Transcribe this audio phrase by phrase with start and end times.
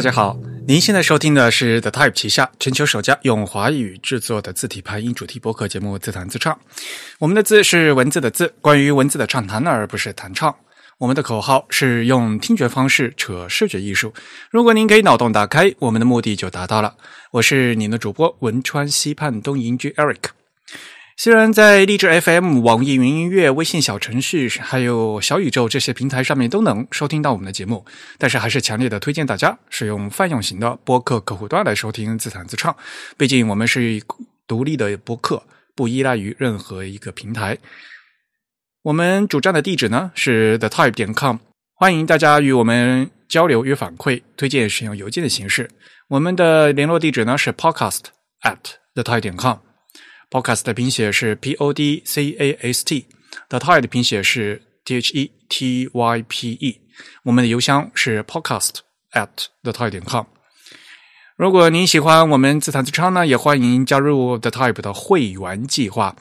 [0.00, 0.34] 大家好，
[0.66, 6.54] 您现在收听的是 The Type 旗下全球首家用华语制作的字体排音主题播客节目《自弹自唱》。
[7.18, 10.56] 我们的字是文字的字，关于文字的畅谈，而不是弹唱。
[10.96, 14.14] 我们的口号是用听觉方式扯视觉艺术。
[14.50, 16.94] 如果您可以脑洞打开，我们的目的就达到了。
[17.32, 20.30] 我是您的主播文川西畔东营居 Eric。
[21.22, 27.84] 虽然在荔枝 FM、网易云音乐、微信小程序，还有小宇宙这些平台上面都能收听到我们的节目，
[28.16, 32.74] 但是还是强烈的推荐大家使用泛用型的播客客户端来收听自弹自唱。
[33.18, 34.02] 毕竟我们是
[34.46, 35.42] 独立的播客，
[35.76, 37.58] 不依赖于任何一个平台。
[38.84, 41.36] 我们主站的地址呢是 the type 点 com，
[41.74, 45.68] 欢迎大家与我们交流与反馈，推荐使用邮件的形式。
[46.08, 48.04] 我们的联络地址呢是 podcast
[48.40, 49.58] at the type 点 com。
[50.30, 56.22] Podcast 的拼写是 P O D C A S T，The Type 的拼写是 T H E T Y
[56.28, 56.80] P E。
[57.24, 58.74] 我们的邮箱是 podcast
[59.12, 59.28] at
[59.64, 60.24] the type 点 com。
[61.36, 66.14] 如果您喜欢我们自弹自唱呢，也欢迎加入 The Type 的会员计划。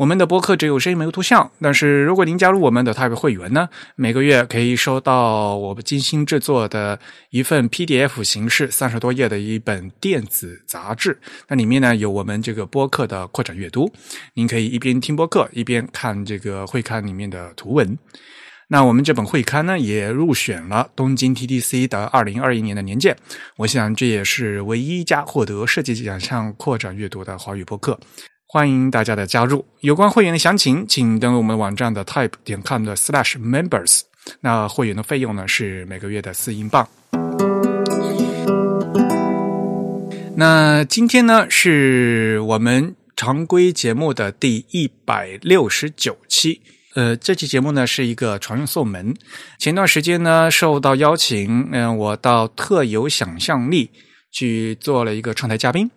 [0.00, 6.98] 我们的播客只有声音没有图像，但是如果您加入我们的 Type 会员呢，每个月可以收到我们精心制作的
[7.28, 11.20] 一份 PDF 形式三十多页的一本电子杂志。
[11.48, 13.92] 那里面呢有我们这个播客的扩展阅读，
[14.32, 17.98] 您可以一边听播客一边看这个会刊里面的图文。
[18.68, 23.14] 那我们这本会刊呢也入选了东京 TDC 的二零二一年的年鉴。
[23.56, 28.00] 我想这也是唯一一家获得设计奖项扩展阅读的华语播客。
[28.52, 29.64] 欢迎大家的加入。
[29.78, 34.00] 有关会员的详情，请登录我们网站的 type 点 com 的 slash members。
[34.40, 36.84] 那会员的费用呢是每个月的四英镑。
[40.34, 46.60] 那今天呢是我们常规节目的第一百六十九期。
[46.96, 49.14] 呃，这期节目呢是一个常用送门。
[49.60, 53.88] 前段时间呢受到邀请，嗯，我到特有想象力
[54.32, 55.88] 去做了一个串台嘉宾。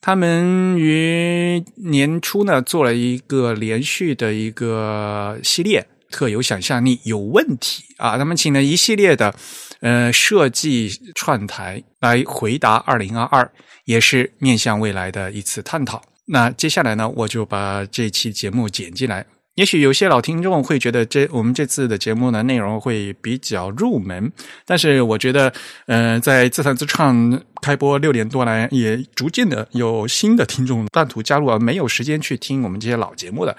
[0.00, 8.16] 他们于年初呢做了一个连续的一个系列，特有想象力有问题啊！
[8.16, 9.34] 他们请了一系列的
[9.80, 13.50] 呃设计串台来回答二零二二，
[13.84, 16.02] 也是面向未来的一次探讨。
[16.26, 19.26] 那接下来呢，我就把这期节目剪进来。
[19.58, 24.30] 也许有些老听众会觉得这我们这次的节目呢内容会比较入门，
[24.64, 25.52] 但是我觉得，
[25.86, 33.56] 嗯，在自弹自唱开播六年多来，也逐渐的有新的听众半途加入，而没有时间去听我们这些老节目的，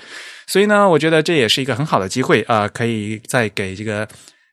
[0.47, 4.07] 所以呢，我觉得这也是一个很好的机会啊，可以再给这个。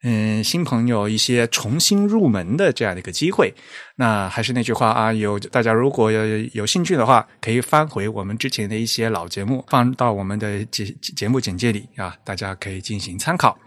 [0.08, 3.52] 嗯，新朋友一些重新入门的这样的一个机会。
[3.96, 13.58] 那还是那句话啊，有大家如果有有兴趣的话，可以翻回我们之前的一些老节目，放到我们的节节目简介里啊，大家可以进行参考。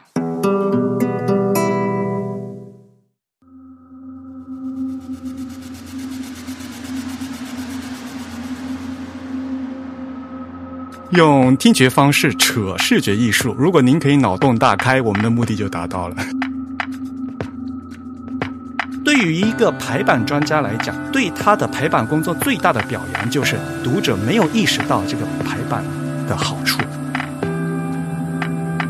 [11.11, 16.15] 用听觉方式扯视觉艺术，如果您可以脑洞大开，我们的目的就达到了。
[19.03, 25.83] 对于一个排版专家来讲，对他的排版工作最大的表扬就是读者没有意识到这个排版
[26.27, 26.79] 的好处。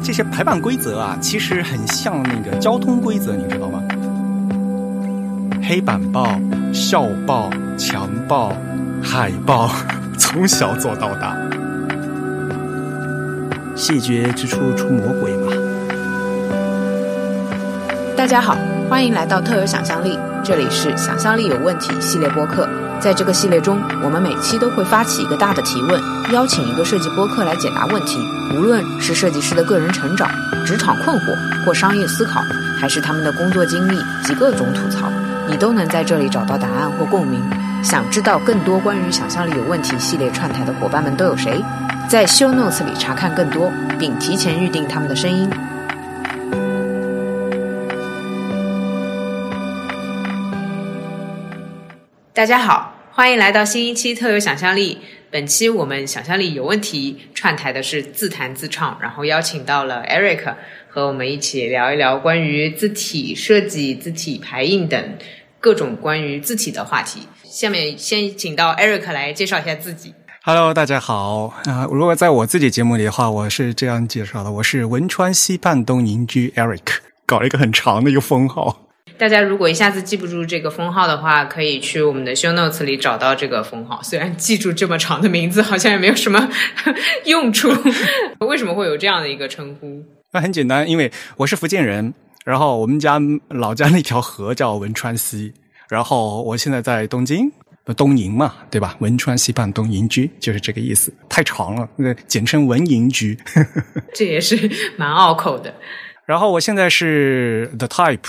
[0.03, 3.81] 这些排版规则啊，其实很像那个交通规则，你知道吗？
[5.63, 6.37] 黑板报、
[6.73, 8.51] 校报、墙报、
[9.01, 9.71] 海报，
[10.17, 11.37] 从小做到大。
[13.79, 15.53] 细节之处出魔鬼嘛！
[18.13, 18.57] 大家好，
[18.89, 22.67] 欢迎来到特有想象力，这里是想象力有问题系列播客。
[22.99, 25.97] 在这个系列中，我们每期都会发起一个大的提问，
[26.33, 28.19] 邀请一个设计播客来解答问题。
[28.53, 30.29] 无论是设计师的个人成长、
[30.65, 31.33] 职场困惑
[31.65, 32.41] 或商业思考，
[32.77, 35.09] 还是他们的工作经历及各种吐槽，
[35.47, 37.41] 你都能在这里找到答案或共鸣。
[37.81, 41.63] 想知道更多关于想象力有问题系列串台的伙伴们都有谁？
[42.09, 45.47] 在 Show Notes 里查看更多，并提前预定他们的声音。
[52.33, 54.97] 大家好，欢迎来到新一期特有想象力。
[55.29, 60.55] 本期我们想象力有问题串台的是自弹自唱，然后邀请到了 Eric
[60.87, 65.15] 和我们一起聊一聊关于字体设计、字体排印等
[65.59, 67.27] 各种关于字体的话题。
[67.43, 70.15] 下面先请到 Eric 来介绍一下自己。
[70.41, 71.85] Hello，大家好啊！
[71.91, 78.87] 如果在我自己节目里的话，我是这样介绍的：我是汶川西畔东邻居 Eric，搞了一个很长的一个封号。
[79.17, 84.01] 大家如果一下子记不住这个封号的话，可以去我们的 Show Notes 里找到这个封号。
[84.01, 86.49] 虽然记住这么长的名字，好像也没有什么
[87.25, 87.69] 用处。
[88.47, 90.01] 为什么会有这样的一个称呼？
[90.31, 92.13] 那很简单，因为我是福建人，
[92.45, 93.19] 然后我们家
[93.49, 95.53] 老家那条河叫汶川西。
[95.89, 97.51] 然后我现在在东京，
[97.93, 98.95] 东营嘛，对吧？
[98.99, 103.37] 汶川西畔东营居就是这个意思，太长了，那简称文营居。
[104.13, 105.73] 这也是蛮拗口的。
[106.25, 108.19] 然后我现在是 The Type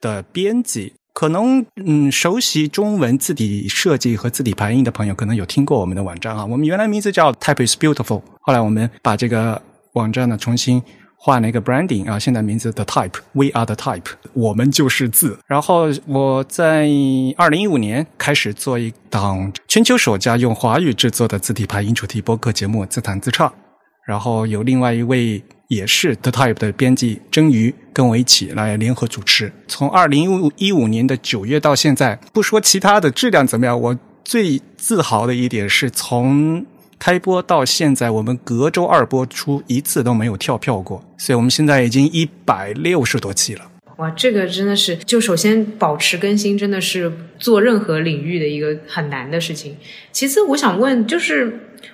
[0.00, 6.46] 的编辑，可能嗯，熟悉中文字体设计和字体排印的朋友，可能有听过我们的网站啊。
[6.46, 9.60] 我们原来名字叫 Type is Beautiful，后来我们把这个
[9.94, 10.82] 网站呢重新。
[11.20, 14.04] 换了一个 branding 啊，现在名字 The Type，We are the Type，
[14.34, 15.36] 我们就是字。
[15.48, 16.88] 然后我在
[17.36, 23.48] 二零一五年开始做一档全球首家用华语制作的字体排音主题播客节目《自弹自唱》，
[24.06, 29.52] 然后有另外一位也是 The Type 的编辑真鱼跟我一起来联合主持。
[29.66, 36.64] 从二零一五年的九月到现在，不说其他的质量怎么样，我最自豪的一点是从。
[36.98, 43.62] 开播到现在，我们隔周二播出一次都没有跳票过，所以我们现在已经一百六十多期了。
[43.98, 49.76] 哇，这个真的是，就首先保持更新，真的是做任何领域的一个很难的事情。
[50.12, 51.46] 其次，我想问，就是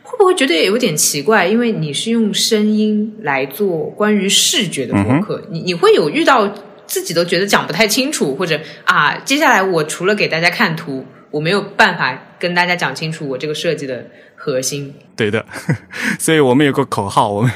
[0.02, 1.46] 会不会觉得有点奇怪？
[1.46, 6.52] 因为你是用声音来做关于视觉的博客，你你会有遇到
[6.86, 14.06] 自己都觉得讲不太清楚，或者啊，接下来我除了给大家看图，我没有办法跟大家讲清楚我这个设计的。
[14.36, 15.42] 核心对的，
[16.20, 17.50] 所以我们有个口号，我们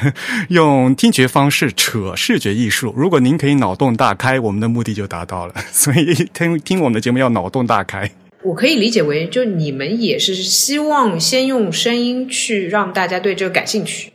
[0.49, 2.95] 用听觉方式扯视觉艺术。
[2.97, 5.55] 如果您可以脑洞大开，我们的目的就达到了。
[5.71, 8.11] 所以听听我们的节目要脑洞大开。
[8.43, 14.11] 我可以理解为，就你们也是希望先用声音去让大家对这个感兴趣。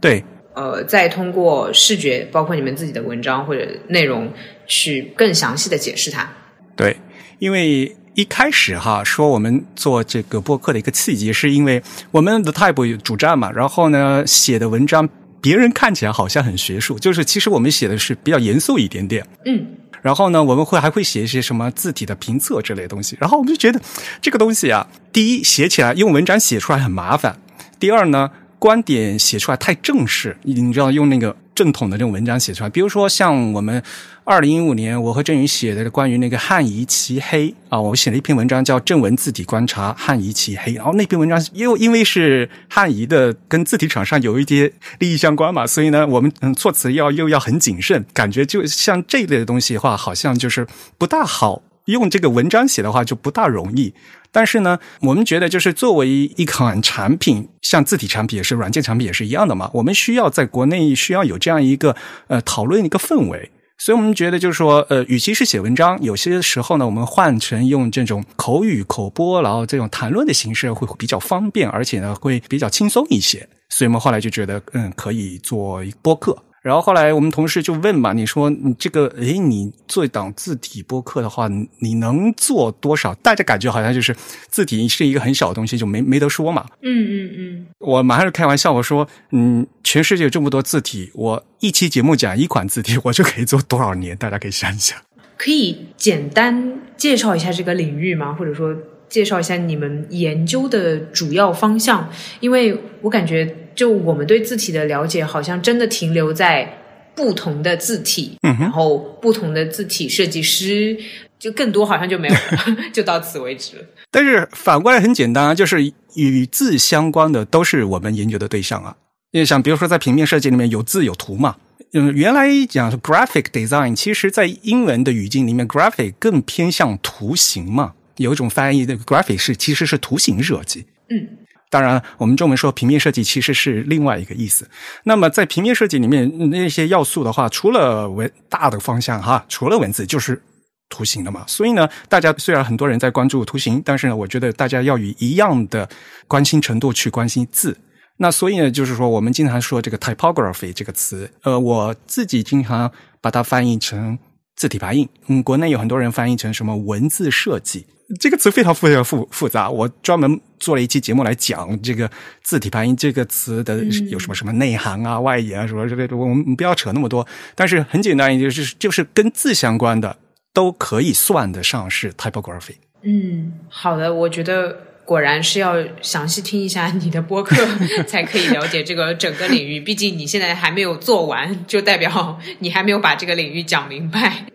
[0.00, 0.24] 对，
[0.56, 4.32] 呃，再通过视觉，包括你们自己的文章或者内容，
[4.66, 6.28] 去更详细的解释它。
[6.74, 6.96] 对，
[7.38, 7.94] 因为。
[8.16, 15.06] 一开始哈说我们做这个播客的一个契机，是因为我们的 Type 主站嘛，然后呢写的文章
[15.38, 19.22] 别人看起来好像很学术，就是其实我们写的是比较严肃一点点。
[19.44, 19.66] 嗯，
[20.00, 23.78] 然后呢我们会还会写一些什么字体的评测之类东西，然后我们就觉得
[24.22, 27.38] 这个东西啊，第一写起来用文章写出来很麻烦，
[27.78, 31.36] 第二呢观点写出来太正式，你知道用那个。
[31.56, 33.82] 正统的这种文章写出来，比如说像我们
[34.24, 50.66] 二零一五年我和郑宇写的关于那个汉仪其黑啊，我写了一篇文章叫《正文字体观察汉仪其黑》，然后那篇文章又因为是汉仪的，跟字体厂商有一些利益相关嘛，所以呢，我们嗯措辞要又要很谨慎，感觉就像这一类的东西的话，好像就是
[50.98, 53.92] 不大好用这个文章写的话就不大容易。
[54.30, 59.70] 但是呢，我们觉得就是作为一款产品，像字体产品也是，软件产品也是一样的嘛。
[59.72, 61.96] 我们需要在国内需要有这样一个
[62.26, 73.48] 呃讨论一个氛围，所以我们觉得就是说，呃，与其是写文章，有些时候呢，我们换成用这种口语口播，然后这种谈论的形式会比较方便，而且呢会比较轻松一些。
[73.70, 76.36] 所以我们后来就觉得，嗯，可以做播客。
[76.66, 81.48] 然后后来我们同事就问嘛，你说你这个，诶，你做一档字体播客的话，
[81.78, 83.14] 你能做多少？
[83.14, 84.12] 大家感觉好像就是
[84.48, 86.66] 字体是一个很小的东西，就没没得说嘛。
[86.82, 87.66] 嗯嗯嗯。
[87.78, 94.16] 我马上就开玩笑，我说，嗯，全世界有这么多字体，我一期节目讲一款字体，我就可以做多少年？
[94.16, 94.98] 大家可以想一想。
[95.36, 98.32] 可以简单介绍一下这个领域吗？
[98.32, 98.74] 或者说
[99.08, 102.10] 介绍一下你们研究的主要方向？
[102.40, 103.56] 因为我感觉。
[103.76, 106.78] 就我们对字体的了解，好像真的停留在
[107.14, 110.96] 不同的字体，然后不同的字体设计师，
[111.38, 112.40] 就更多好像就没有了，
[112.92, 113.84] 就到此为止了。
[114.10, 118.96] 但是反过来很简单啊，就是与字相关的都是我们研究的对象啊。
[119.32, 121.56] 因为像比如说在平面设计里面有字有图嘛，
[121.92, 131.28] 嗯，原来讲 graphic design，其实在英文的语境里面，graphic 更偏向图形嘛，有一种翻译的 graphic 是其实是图形设计，嗯。
[131.68, 134.68] 当然，我们中文说平面设计其实是另外一个意思。
[135.02, 140.40] 那么在平面设计里面那些要素的话，除了文大的方向哈，除了文字就是
[140.88, 141.44] 图形的嘛。
[141.48, 145.88] 所以呢，大家虽然很多人在关注图形，但是呢，我觉得大家要以一样的
[146.28, 147.76] 关心程度去关心字。
[148.18, 154.16] 那所以呢，就是说我们经常说这个 typography 这个词，呃，我自己经常把它翻译成
[154.54, 155.08] 字体排印。
[155.26, 157.86] 嗯，国内有很多人翻译成什么文字设计。
[158.20, 162.08] 这个词非常非常复复杂，我专门做了一期节目来讲这个
[162.42, 166.16] 字体排音这个词的有什么什么内涵啊、外延啊什么之类的。
[166.16, 170.16] 我们不要扯那么多，但是很简单，就是就是跟字相关的
[170.52, 172.76] 都可以算得上是 typography。
[173.02, 177.56] 嗯，好的，我觉得果然是要详细听一下你的播客，
[178.06, 179.80] 才可以了解这个整个领域。
[179.80, 184.46] 毕竟你现在还没有做完，就代表你还没有把这个领域讲明白。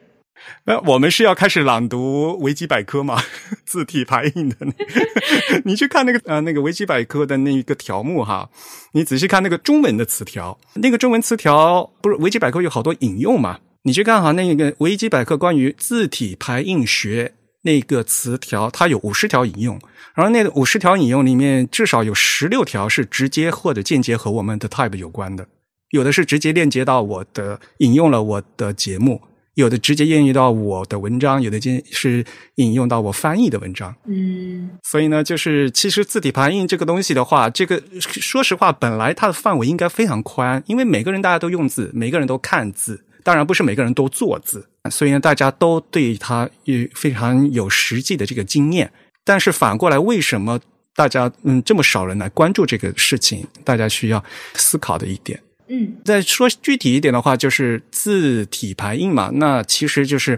[0.66, 3.22] 那我们是要开始朗读维基百科吗？
[3.66, 4.56] 字体排印的，
[5.66, 8.50] 你去看那个呃那个维基百科的那一个条目哈，
[8.92, 13.60] 你仔细看那个中文的词条，那个中文词条不是维基百科有好多引用嘛？
[13.84, 19.80] 你去看哈那个维基百科关于字体排印学那个词条，它有五十条引用，
[20.14, 25.48] 然后那五十条引用里面至少有十六条是直接或者间接和我们的 type 有关的，
[25.90, 29.20] 有的是直接链接到我的引用了我的节目。
[29.56, 31.60] 有的直接应用到我的文章，有的
[31.92, 32.24] 是
[32.56, 33.94] 引用到我翻译的文章。
[34.06, 48.92] 嗯，所以呢，就是其实字体排印这个东西的话，这个说实话，本来它的范围应该非常宽，因为每个人大家都用字，每个人都看字，当然不是每个人都做字，所以呢，大家都对它有非常有实际的这个经验。
[49.24, 50.60] 但是反过来，为什么
[50.96, 53.46] 大家嗯这么少人来关注这个事情？
[53.64, 54.24] 大家需要
[54.56, 55.40] 思考的一点。
[55.74, 60.38] 嗯，再说具体一点的话，就是字体排印嘛，那其实就是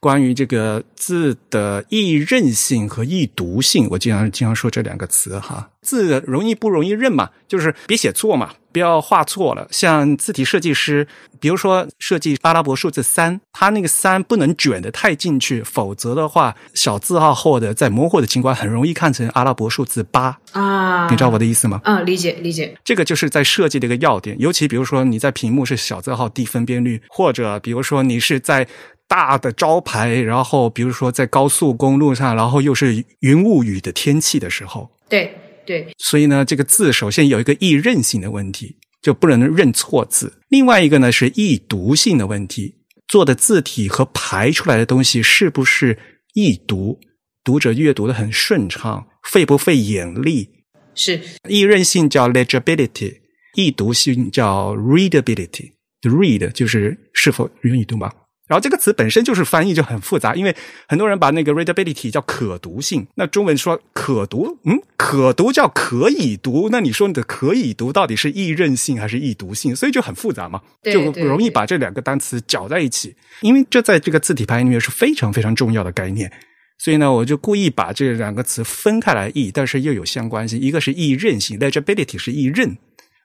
[0.00, 3.86] 关于这个字的易认性和易读性。
[3.90, 8.54] 我经常经常说这两个词哈，字容易不容易认嘛，就是别写错嘛。
[8.72, 11.08] 不要画错了，像字体设计师，
[11.40, 21.10] 比如说设计阿拉伯数字三，它那个三不能卷得太进去，否则的话，小字号或者在模糊的情况很容易看成阿拉伯数字八啊。
[21.10, 21.80] 你知道我的意思吗？
[21.82, 22.72] 嗯，理解理解。
[22.84, 28.68] 这个就是在设计的一个要点，尤其比如说你在屏幕是小字号低分辨率，或者比如说你是在
[29.10, 35.34] 大的招牌，然后比如说在高速公路上，然后又是云雾雨的天气的时候，对。
[35.66, 40.40] 对，所以呢，这个字首先有一个易认性的问题，就不能认错字。
[40.48, 42.76] 另外一个呢是易读性的问题，
[43.06, 45.96] 做的字体和排出来的东西是不是
[46.32, 46.98] 易读，
[47.44, 50.48] 读者阅读的很顺畅，费不费眼力？
[50.96, 53.18] 是易认性叫 legibility，
[53.54, 55.74] 易读性叫 readability。
[56.02, 58.10] read 就是是否容易读吗？
[58.50, 60.56] 然后这个词本身就是翻译就很复杂，因为
[60.88, 69.76] 很多人把那个 readability 叫可读性，那中文说可读，嗯，可读叫可以读，那你说你的可以读到底是易认性还是易读性？
[69.76, 73.14] 所以就很复杂嘛，就容易把这两个单词搅在一起。
[73.42, 76.28] 因为这在这个字体排印里面是非常非常重要的概念，
[76.76, 80.60] 所以呢，我就故意把这两个词分开来译，但是又有相关性。
[80.60, 82.76] 一个是易认性，legibility 是易认，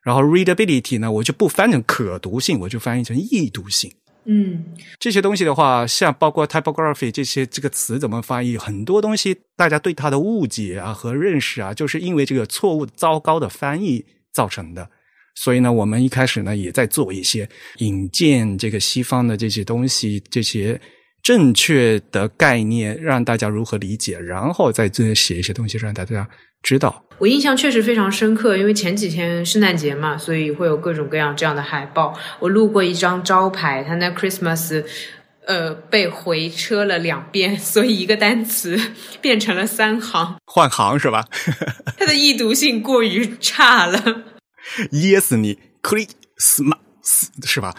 [0.03, 3.91] 然后 readability 呢，我就不翻成可读性，我就翻译成易读性。
[4.27, 4.65] 嗯，
[5.00, 14.03] 这些东西的话，像包括 typography 这些这个词怎么翻译，很多东西大家对它的误解啊和认识啊，就是因为这个错误糟糕的翻译
[14.34, 14.89] 造成的。
[15.36, 20.79] 所以呢，我们一开始呢也在做一些引荐这个西方的这些东西，这些
[21.22, 26.27] 正确的概念，让大家如何理解，然后再这写一些东西让大家。
[26.65, 32.17] 知道，我印象确实非常深刻，因为前几天圣诞节嘛，所以会有各种各样这样的海报。
[32.39, 34.84] 我路过一张招牌，它那 Christmas，
[35.45, 38.75] 呃，被回车了两遍， 所以一个单词
[39.22, 41.24] 变成了三行，换行是吧？
[42.00, 44.24] 它的易读性过于差了，
[44.91, 47.75] 噎死你，Christmas 是吧？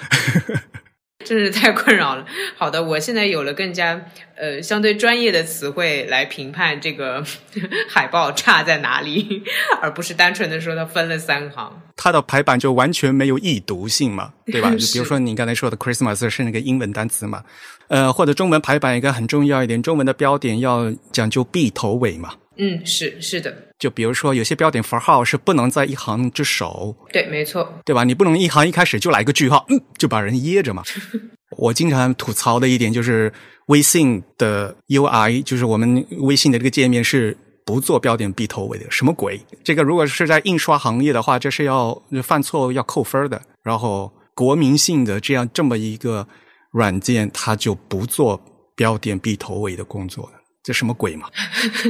[1.27, 2.25] 真是太困扰了。
[2.57, 4.01] 好的，我现在有了更加
[4.37, 7.23] 呃相对专业的词汇来评判这个
[7.91, 9.43] 海报差在哪里，
[9.83, 11.83] 而不是单纯的说它分了三行。
[11.97, 14.71] 它的排版就完全没有易读性嘛，对吧？
[14.93, 17.43] 比如说你刚才说的 Christmas 是那个英文单词嘛，
[17.89, 22.35] 呃，或者中文排版一个很重要一点，中文的标点要讲究闭头尾嘛。
[22.57, 23.53] 嗯，是是的。
[23.79, 28.05] 就比如说有些标点符号是不能在一行之首，对，没错，对吧？
[28.05, 30.83] 你不能一行一开始就来个句号，嗯，就把人噎着嘛。
[31.59, 33.33] 我经常吐槽的一点就是
[33.67, 39.41] 微信的 UI，就是我们微信的这个界面是不做标点必头尾的，什么鬼？
[39.63, 43.41] 这个如果是在印刷行业的话，这是要犯错要扣分的。
[43.63, 46.27] 然后国民性的这样这么一个
[46.71, 48.41] 软件，它就不做
[48.75, 50.36] 标点必头尾的工作了。
[50.67, 51.31] 这什么鬼嘛！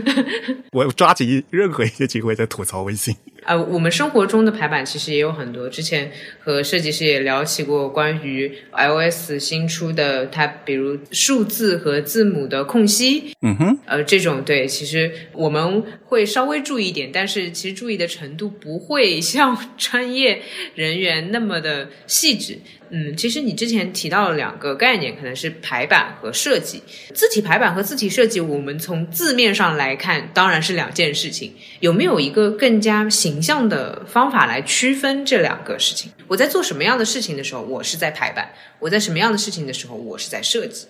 [0.73, 3.17] 我抓紧任何一些机会在吐槽微信。
[3.45, 5.67] 呃，我们生活中的排版其实也有很多。
[5.71, 13.33] 之前和设计师也聊起过关于 iOS 新出的，它比如数字和字母的空隙。
[13.41, 20.43] 嗯哼，呃，这种对，其实我们会稍微注意一点，但是其实注意的程度不会 像专业
[20.75, 22.59] 人员那么的细致。
[22.91, 26.83] 嗯，其实你之前提到了两个概念，可能是排版和设计。
[27.15, 31.55] 字体排版和字体设计，我们从字面上来看，当然是两件事情。
[31.81, 36.13] 有没有一个更加形象的方法来区分这两个事情？
[36.29, 38.47] 我在做什么样的事情的时候，我是在排版；
[38.79, 40.87] 我在什么样的事情的时候，我是在设计。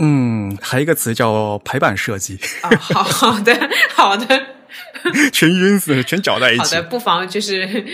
[0.00, 2.38] 嗯，还有一个词叫排版设计。
[2.60, 4.46] 啊，好好的，好的，
[5.32, 6.60] 全晕死，全搅在一起。
[6.62, 7.84] 好的，不妨就是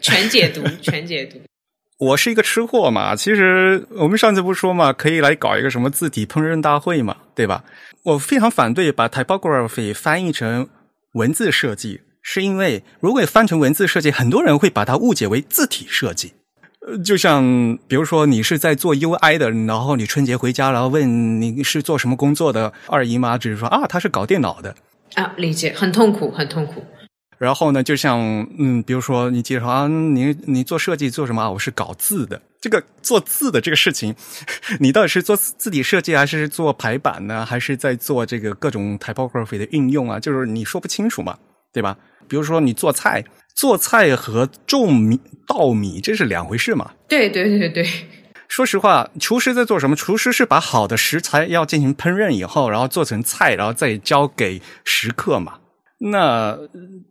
[0.00, 1.40] 全解读，全解读。
[1.98, 7.64] 我是一个吃货嘛，其实我们上次不说嘛，可以来搞一个什么字体烹饪大会嘛，对吧？
[8.02, 10.68] 我非常反对把 typography 翻译成
[11.12, 16.34] 文字设计，是因为如果翻成文字设计，很多人会把它误解为字体设计。
[16.86, 24.74] 呃就像比如说你是在做 UI 的，然后你春节回家，然后问你是做什么工作的，二姨妈只是说啊，她是搞电脑的。
[25.14, 26.84] 啊，理解，很痛苦，很痛苦。
[27.38, 28.18] 然后呢，就像
[28.58, 31.50] 嗯，比如说你介绍啊，你你做设计做什么啊？
[31.50, 32.40] 我是搞字的。
[32.60, 34.14] 这个做字的这个事情，
[34.80, 37.44] 你到底是做字体设计，还是做排版呢？
[37.44, 40.18] 还是在做这个各种 typography 的运用啊？
[40.18, 41.36] 就是你说不清楚嘛，
[41.74, 41.98] 对吧？
[42.26, 43.22] 比如说你做菜，
[43.54, 46.92] 做菜和种米稻米这是两回事嘛。
[47.06, 47.86] 对对对对，
[48.48, 49.94] 说实话，厨师在做什么？
[49.94, 55.58] 厨师是把好的食材要进行烹饪以后，然后做成菜，然后再交给食客嘛。
[56.06, 56.58] 那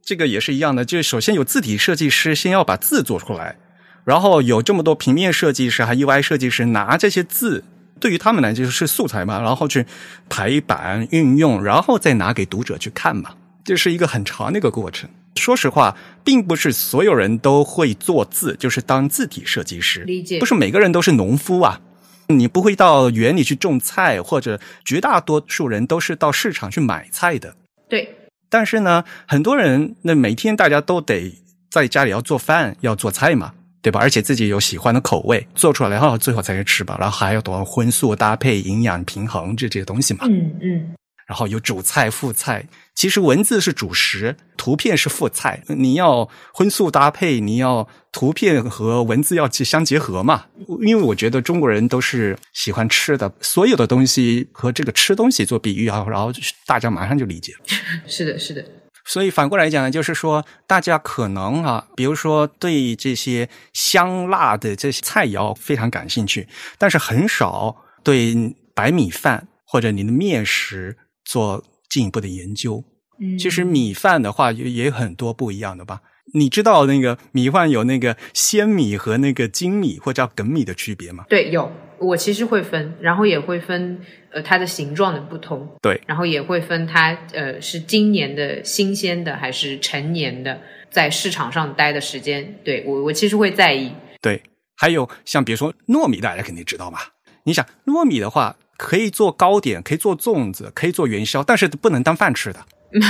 [0.03, 3.55] 这个也是一样的，就是首先有字体设计师先要把字做出来，
[4.03, 7.63] 然后有这么多平面设计师还 UI 设计师拿这些字，
[8.00, 9.85] 对于他们来就是素材嘛，然后去
[10.29, 13.31] 排版运用，然后再拿给读者去看嘛，
[13.63, 15.09] 这是一个很长的一个过程。
[15.35, 21.81] 说实话，并不是所有人都会做字，就是当字体设计师，理解不是每个人都是农夫啊。
[22.27, 27.55] 你不会到园里去种菜，或者绝大多数人都是到市场去买菜的。
[27.89, 28.15] 对，
[28.53, 31.33] 但是呢，很多人那每天大家都得
[31.72, 34.00] 在家里要做饭，要做菜嘛，对吧？
[34.00, 40.27] 而且自己有喜欢的口味，做出来然后最后才是吃吧，然后还要懂荤素搭配、营养平衡这这些东西嘛。
[40.29, 40.93] 嗯嗯，
[41.33, 45.63] 然后有主菜、副菜，其实文字是主食，图片是副菜。
[45.67, 50.45] 你要荤素搭配，你要图片和文字要相结合嘛。
[50.81, 56.31] 因为我觉得中国人都是喜欢吃的，所有的东西和这个吃东西做比喻啊，然后
[56.67, 57.59] 大家马上就理解了。
[58.05, 58.63] 是的，是的，
[59.03, 66.47] 所以反过来讲呢，就是说，大家可能啊，比如说对这些香辣的这些菜肴非常感兴趣，
[66.77, 72.84] 但是很少对白米饭或者你的面食做进一步的研究。
[73.20, 76.01] 嗯，其实米饭的话也也很多不一样的吧？
[76.33, 81.25] 你知道那个米饭有那个鲜米和那个精米或者叫梗米的区别吗？
[81.29, 84.00] 对有，我其实会分，然后也会分
[84.31, 90.59] 呃它的形状的不同，对，然后也会分它呃是今年的新鲜的还是陈年的，
[90.90, 93.94] 在市场上待的时间，对我我其实会在意。
[94.22, 94.42] 对，
[94.75, 97.09] 还有像比如说糯米，大家肯定知道吧。
[97.44, 102.65] 你想糯米的话，可以做糕点，可以做粽子，可以做元宵，但是不能当饭吃的。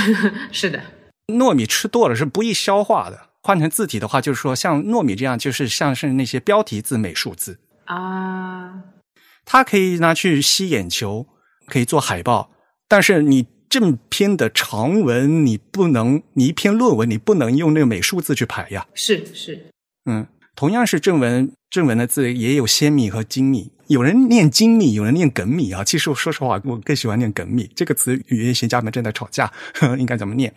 [0.52, 0.80] 是的，
[1.26, 3.30] 糯米吃多了是不易消化的。
[3.42, 8.84] 换成字体的话，就是说像糯米这样，就是像是那些标题字、美术字，啊，
[9.44, 11.26] 它可以拿去吸眼球，
[11.66, 12.52] 可以做海报。
[12.86, 18.86] 但是你正篇的长文，你不能，你一篇论文，你不能用那个美术字去排呀。
[18.94, 19.66] 是是，
[20.04, 25.82] 嗯，同样是正文，正文的字也有鲜米和精米，有人念精米，有人念梗米啊。
[25.82, 30.54] 其实我说实话，我更喜欢念梗米这个词，语言学家们正在吵架，呵 呵应该怎么念。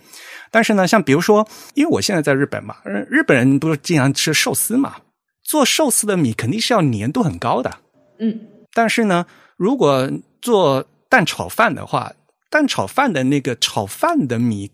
[0.51, 4.97] 但是呢，像比如说，因为我现在在日本嘛，日日本人不是经常吃寿司嘛，
[5.43, 7.79] 做寿司的米肯定是要粘度很高的。
[8.19, 8.39] 嗯，
[8.71, 9.25] 但是呢，
[9.55, 10.07] 如果
[10.39, 12.13] 做蛋炒饭的话，
[12.51, 14.69] 蛋炒饭的那个炒饭的米，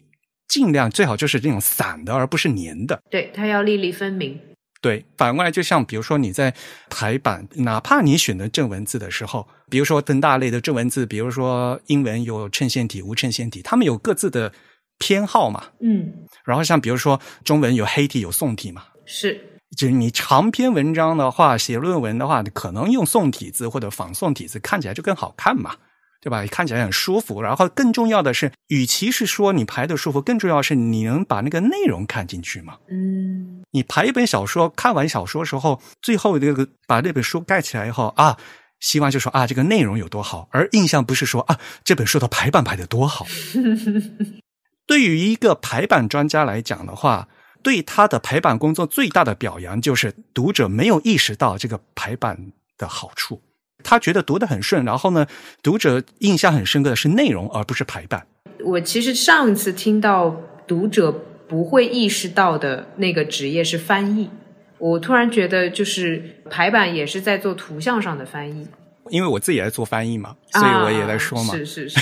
[0.49, 3.01] 尽量最好就是这种散的，而不是粘的。
[3.09, 4.37] 对，它要粒粒分明。
[4.83, 6.53] 对，反过来就像比如说你在
[6.89, 14.51] 排版，哪怕你选择正文字的时候，比如说登大类的正文字，比如说英文有衬线体、无衬线体，他们有各自的
[14.99, 15.63] 偏好嘛。
[15.79, 16.11] 嗯，
[16.43, 19.39] 然后像比如说中文有黑体、有宋体嘛，是
[19.77, 25.77] 就是你长篇文章的话，写论文的话，可能用宋体字或者仿宋体字，看起来就更好看嘛，
[26.23, 26.45] 对吧？
[26.47, 27.41] 看起来很舒服。
[27.41, 32.77] 然后更重要的是，与其是说你排的舒服，更重要的是你能把那个内容看进去嘛。
[32.89, 38.37] 嗯，你排一本小说，看完小说时候，最后这个把那本书盖起来以后啊，
[38.79, 43.27] 希望就说啊，这个内容有多好，而印象不是说啊，这本书的排版排的多好。
[44.87, 47.27] 对于一个排版专家来讲的话，
[47.61, 53.41] 对他的排版工作最大的表扬就是读者没有意识到这个排版的好处，
[53.83, 55.27] 他觉得读得很顺，然后呢，
[55.61, 58.25] 读者印象很深刻的是内容而不是排版。
[58.63, 61.11] 我其实上一次听到读者
[61.47, 64.29] 不会意识到的那个职业是翻译，
[64.77, 68.67] 我突然觉得就是排版也是在做图像上的翻译，
[69.09, 71.53] 因为我自己也在做翻译嘛，所以我也在说嘛。
[71.53, 71.99] 啊、是是是，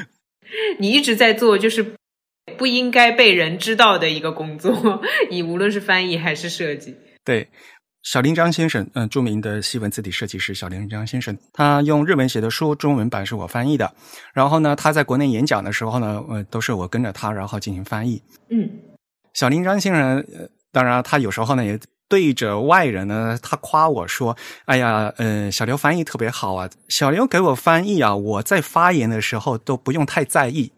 [0.80, 1.94] 你一直在做就是
[2.56, 6.96] 不应该被人知道的一个工作，你无论是翻译还是设计。
[7.24, 7.48] 对，
[8.04, 13.90] 小林章先生，嗯、著名的西文字体设计师小林章先生，他用日文写的书，中文版是我翻译的。
[14.34, 18.22] 然后呢，他在国内演讲的时候呢，呃，都是我跟着他，然后进行翻译。
[18.50, 18.68] 嗯，
[19.32, 24.36] 小林章先生，呃，当然他有时候呢也对着外人呢，他夸我说
[24.66, 30.70] ：“哎呀，呃，小刘翻译特别好啊，小刘给我翻译啊，我在发言的时候都不用太在意。”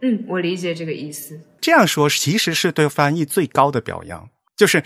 [0.00, 1.38] 嗯，我理解这个意思。
[1.60, 4.82] 这样说其实是对翻译最高的表扬，就是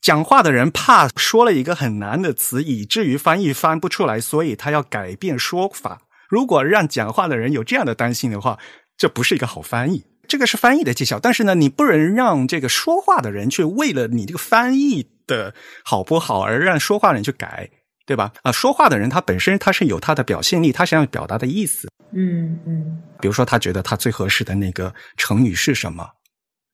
[0.00, 6.02] 讲话的人怕说了一个很难的词，以至于翻译翻不出来，所以他要改变说法。
[6.28, 8.58] 如果让讲话的人有这样的担心的话，
[8.96, 10.04] 这不是一个好翻译。
[10.28, 17.70] 这个是翻译的技巧，但是呢，你不能让这个说话的人去为了你这个翻译的好不好而让说话人去改，
[18.04, 18.32] 对吧？
[18.42, 21.88] 啊，说话的人他本身他是有他的表现力，他想要表达的意思。
[22.12, 23.02] 嗯嗯。
[23.20, 26.06] 比如说，他觉得他最合适的那个成语是什么，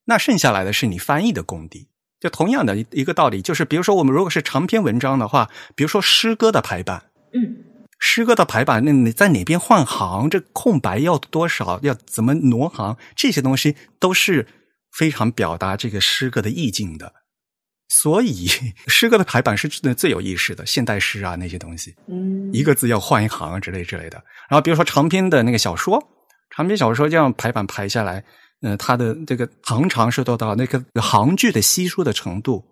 [0.04, 1.88] 那剩下来的是你翻译的功底。
[2.24, 7.56] 就同样的一个道理，就是比如说，我们如果是长篇文章的话，比如说诗歌的排版，嗯。
[8.00, 10.30] 诗歌的排版，那你在哪边换行？
[10.30, 11.78] 这空白要多少？
[11.82, 12.96] 要怎么挪行？
[13.14, 14.46] 这些东西都是
[14.90, 17.12] 非常表达这个诗歌的意境的。
[17.88, 18.46] 所以，
[18.88, 20.64] 诗歌的排版是最有意思的。
[20.64, 24.16] 现代诗啊，那些东西，嗯，一个字要换一行之类之类的。
[24.48, 26.02] 然后，比如说长篇的那个小说，
[26.56, 28.24] 长篇小说这样排版排下来，
[28.64, 32.64] 嗯，它的这个行长是多到那个行距的稀疏的程度。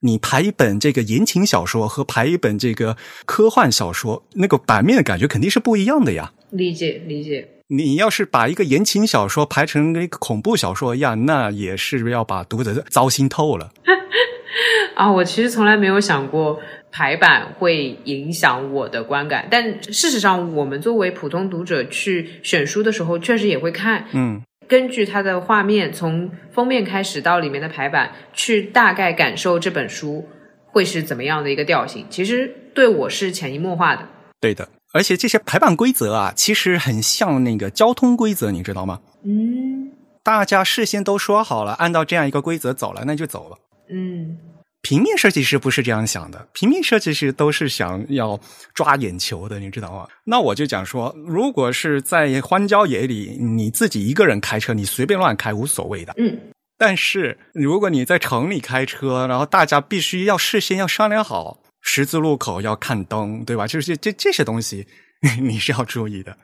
[0.00, 6.32] 你排一本这个言情小说和排一本这个科幻小说，那个版面的感觉肯定是不一样的呀。
[6.50, 7.48] 理解理解。
[7.66, 13.72] 你要是把一个言情小说排成一个恐怖小说一样，那也是要把读者糟心透了。
[14.94, 16.60] 啊，我其实从来没有想过
[16.92, 24.06] 排版会影响我的观感，但事实上，我们作为普通读者去选书的时候，确实也会看。
[24.12, 24.42] 嗯。
[24.68, 30.28] 根据它的画面，从封面开始到里面的排版，去大概感受这本书
[30.66, 32.06] 会是怎么样的一个调性。
[32.10, 34.06] 其实对我是潜移默化的。
[34.40, 39.00] 对的，而且这些排版规则啊，其实很像那个交通规则，你知道吗？
[39.24, 39.90] 嗯。
[40.22, 43.56] 大家事先都说好了，按照这样一个规则走了，那就走了。
[43.88, 44.36] 嗯。
[44.88, 48.40] 平面设计师不是这样想的，平面设计师都是想要
[48.72, 50.08] 抓眼球的，你知道吗？
[50.24, 56.14] 那我就讲说，如果是在荒郊野里，你自己一个人开车，你随便乱开无所谓的。
[56.16, 56.40] 嗯。
[56.78, 63.66] 但是如果你在城里开车，然后大家必须要事先要商量好，十字路口要看灯，对吧？
[63.66, 64.86] 就是这这些东西
[65.42, 66.34] 你是要注意的。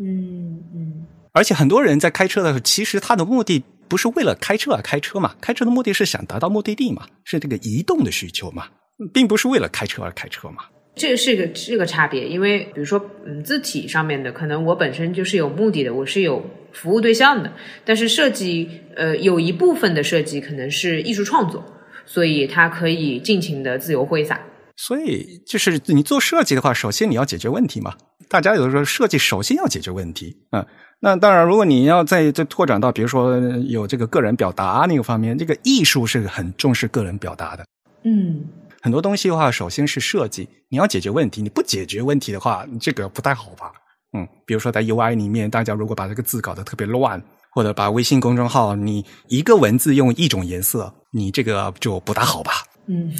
[0.00, 1.06] 嗯嗯。
[1.32, 3.62] 而且很多人在开车的时候，其实他的目的。
[3.88, 5.34] 不是为了开车而开车嘛？
[5.40, 7.06] 开车的目的是想达到目的地嘛？
[7.24, 8.68] 是这个移动的需求嘛？
[9.12, 10.64] 并不是为了开车而开车嘛？
[10.96, 17.52] 这个是一个这个差别，因为比如说，嗯，字体上面的，可能我本身就是有目的的，我是有服务对象的。
[17.84, 21.64] 但是设计，呃，有一部分的设计可能是艺术创作，
[22.06, 24.40] 所以它可以尽情的自由挥洒。
[24.76, 27.96] 所以，就是你做设计的话，首先你要解决问题嘛。
[28.28, 30.64] 大家有的时候设计首先要解决问题，嗯。
[31.04, 33.36] 那当然，如果你要再再拓展到，比如说
[33.68, 37.66] 有这个个人表达那个方面，这个艺术是很重视个人表达的。
[38.04, 38.46] 嗯，
[38.80, 43.70] 很多东西的话，首先是设计，你要解决问题，你不解决问题的话，这个不太好吧？
[44.16, 52.52] 嗯，比如说在 UI 里面，大家如果把这个字搞得特别乱，或者把微信公众号你一个文字用一种颜色，你这个就不大好吧？
[52.86, 53.12] 嗯，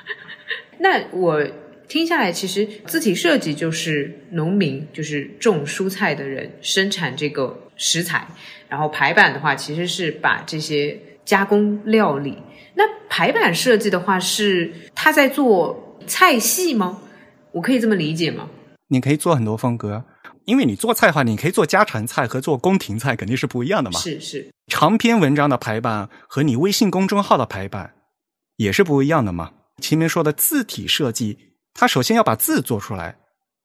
[0.80, 1.46] 那我。
[1.92, 8.26] 听下来，其实字体设计就是农民，就是种蔬菜的人生产这个食材，
[8.66, 12.38] 然后排版的话，其实是把这些加工料理。
[12.76, 17.02] 那排版设计的话，是他在做菜系吗？
[17.52, 18.48] 我可以这么理解吗？
[18.88, 20.02] 你可以做很多风格，
[20.46, 24.00] 因为你做菜的话，你可以做家常菜和做宫廷菜肯定是不一样的嘛。
[24.00, 27.92] 是是，长篇文章的排版和你微信公众号的排版
[28.56, 29.52] 也是不一样的嘛。
[29.82, 31.51] 前面说的字体设计。
[31.74, 33.16] 他首先要把字做出来，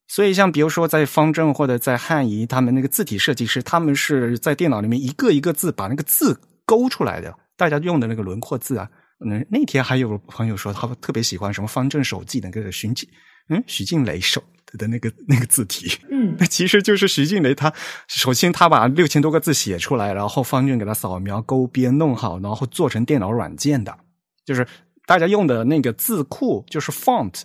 [0.08, 7.36] 所以像比如说在方正或者在汉仪，他们那个字体设计师，他们是在电脑里面一个一个字把那个字勾出来的。
[7.58, 8.90] 大家用的那个轮廓字啊，
[9.20, 13.10] 那那天还有朋友说他特别喜欢什么方正手记那个徐静，
[13.50, 14.42] 嗯，徐静蕾手
[14.78, 17.74] 的那个那个字体，嗯，那其实就是徐静蕾他
[18.08, 23.98] 首先他把六千多个字写出来，然后方正给他扫描勾边弄好，然后做成电脑软件的，
[24.46, 24.66] 就是
[25.06, 27.42] 大家用的那个字库就是 font。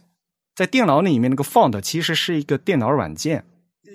[0.55, 3.45] 在电脑里面，那个 font 其实是一个电脑软件，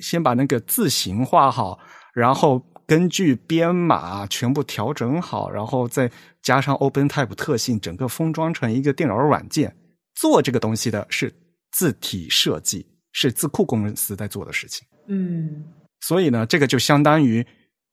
[0.01, 1.79] 先把那个字形画好，
[2.13, 6.09] 然后根据编码全部调整好，然后再
[6.41, 9.75] 加上 OpenType 特性，整个封装成一个电脑软件。
[10.15, 11.31] 做这个东西的是
[11.71, 14.87] 字体设计，是字库公司在做的事情。
[15.07, 15.63] 嗯，
[15.99, 17.45] 所以呢，这个就相当于，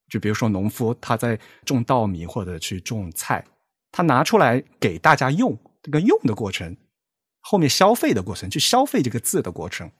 [0.09, 3.45] 就比如说农夫他在种稻米或者去种菜，
[3.91, 6.75] 他拿出来给大家用，这个用的过程。
[7.47, 9.91] 后面消费的过程，去消费这个字的过程，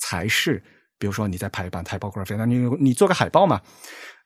[0.00, 0.60] 才是
[0.98, 3.62] 比如说你在排版、排 r a p h 那你你做个海报嘛？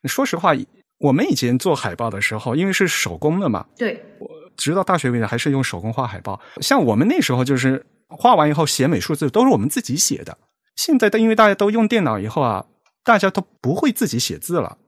[0.05, 0.53] 说实话，
[0.97, 6.41] 我们以前做海报的时候，因为是手工的嘛，对，我直到大学为止还是用手工画海报。
[6.61, 10.39] 像我们那时候就是画完以后写美术字都是我们自己写的。
[10.75, 12.65] 现在的因为大家都用电脑以后啊，
[13.03, 14.79] 大家都不会自己写字了，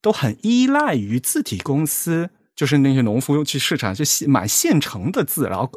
[0.00, 5.70] 都很依赖于字体公司，就是那些农夫去市场去买现成的字，然后。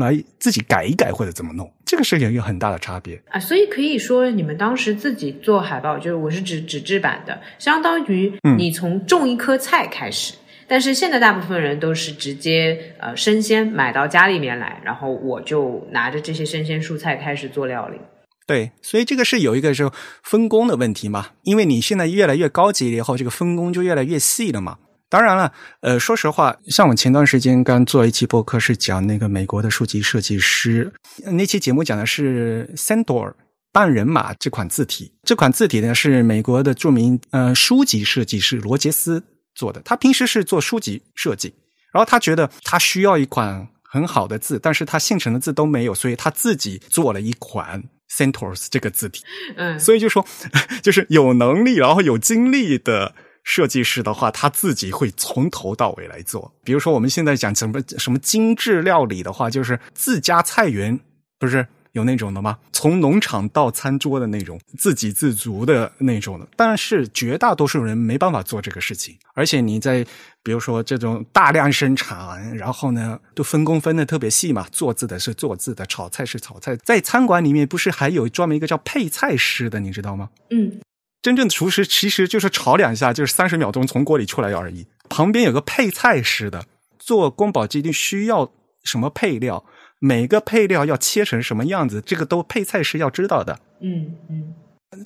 [0.00, 3.38] 来自己改一改或者怎么弄，这个事情有一个很大的差别啊。
[3.38, 10.34] 所以可以说，你们当时自己做海报，就是我是指纸质版的，相当于你从种一棵菜开始。
[10.66, 17.98] 但是现在大部分人都是直接呃生鲜买到家里面来，然后我就拿着这些生鲜蔬菜开始做料理。
[18.46, 19.90] 对，所以这个是有一个是
[20.22, 24.78] 分工的问题嘛，因为你现在越来越高级了以后，这个分工就越来越细了嘛。
[25.10, 30.92] 当然了，呃，说实话，像我前段时间刚做一期播客，是讲那个美国的书籍设计师，
[31.32, 33.34] 那期节目讲的是 Sandor
[33.72, 35.12] 半人马这款字体。
[35.24, 39.20] 这款字体呢是美国的著名呃书籍设计师罗杰斯
[39.52, 39.82] 做的。
[39.84, 41.52] 他平时是做书籍设计，
[41.92, 47.82] 然后他觉得他需要一款很好的字，但是他现成的字都没有，所以他自己做了一款
[48.16, 49.24] Centors 这个字体。
[49.56, 50.24] 嗯，所以就说，
[50.82, 53.12] 就是有能力，然后有精力的。
[53.42, 56.52] 设计师的话，他自己会从头到尾来做。
[56.62, 61.00] 比如说，我们现在讲什么什么精致料理的话，就是自家菜园，
[61.38, 62.58] 不是有那种的吗？
[62.72, 66.48] 从农场到餐桌的那种，自给自足的那种的。
[66.56, 69.18] 但是绝大多数人没办法做这个事情。
[69.34, 70.06] 而且你在
[70.42, 74.66] 比如说这种大量生产，然后呢，都分工分的特别细嘛。
[74.70, 76.76] 做字的是做字的，炒菜是炒菜。
[76.76, 80.30] 在餐馆里面，不是还有专门一个叫配菜师的，你知道吗？
[80.50, 80.80] 嗯。
[81.22, 84.86] 真正的厨师其实就是炒两下，就是三十秒钟从锅里出来而已。
[85.08, 86.64] 旁边有个配菜师的，
[86.98, 88.52] 做宫保鸡丁需要
[88.84, 89.64] 什么配料，
[89.98, 93.58] 每个配料要切成什么样子，这个都配菜师要知道的。
[93.80, 94.54] 嗯嗯，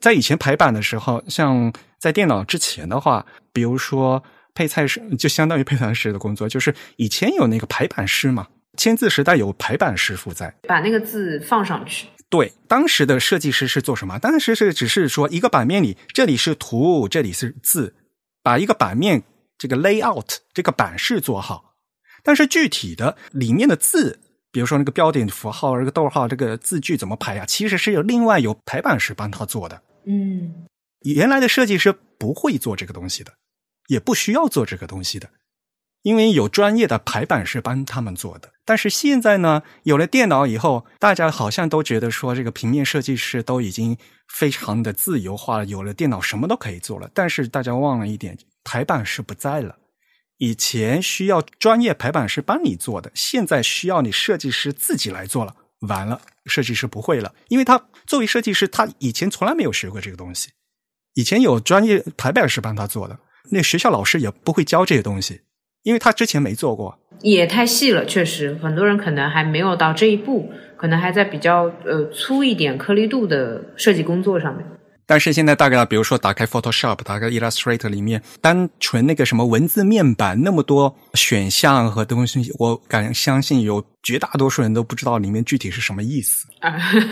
[0.00, 4.22] 在以前排版的时候，像在电脑之前的话，比如说
[4.55, 8.46] 配菜师就相当于配菜师的工作，就是以前有那个排版师嘛，
[8.77, 12.07] 签字时代有排版师傅在把那个字放上去。
[12.35, 14.18] 对，当时的设计师是做什么？
[14.18, 17.94] 当时是只是说一个版面里，这里是图，这里是字，
[18.42, 19.23] 把一个版面
[19.57, 21.77] 这个 layout 这个版式做好。
[22.25, 24.18] 但是具体的里面的字，
[24.51, 27.47] 比如说那个标点符号、这个逗号、这个字句怎么排啊？
[27.47, 29.81] 其实是有另外有排版师帮他做的。
[30.05, 30.66] 嗯，
[31.03, 33.33] 原来的设计师不会做这个东西的，
[33.87, 35.31] 也不需要做这个东西的。
[36.05, 43.97] 因为有专业的排版是帮他们做的，但是现在呢，有了电脑以后，大家好像都觉得说，这个平面设计师都已经
[44.29, 47.11] 非常的自由化了，有了电脑什么都可以做了。
[47.14, 49.77] 但是大家忘了一点，排版师不在了。
[50.37, 55.57] 以前需要专业排版师帮你做的，现在需要你设计师自己来做了。
[55.88, 60.51] 完了，设计师不会了，因为他作为设计师，他以前从来没有学过这个东西。
[61.14, 63.19] 以前有专业排版师帮他做的，
[63.51, 65.40] 那学校老师也不会教这些东西。
[65.85, 74.66] 因为他之前没做过，也太细了，确实很多人可能还没有到这一步，可能还在比较呃粗一点颗粒度的设计工作上面。
[75.07, 86.47] 但是现在大概比如说打开 Photoshop，打开 Illustrator 里面，单纯那个什么文字面板那么多选项和东西，我敢相信有绝大多数人都不知道里面具体是什么意思，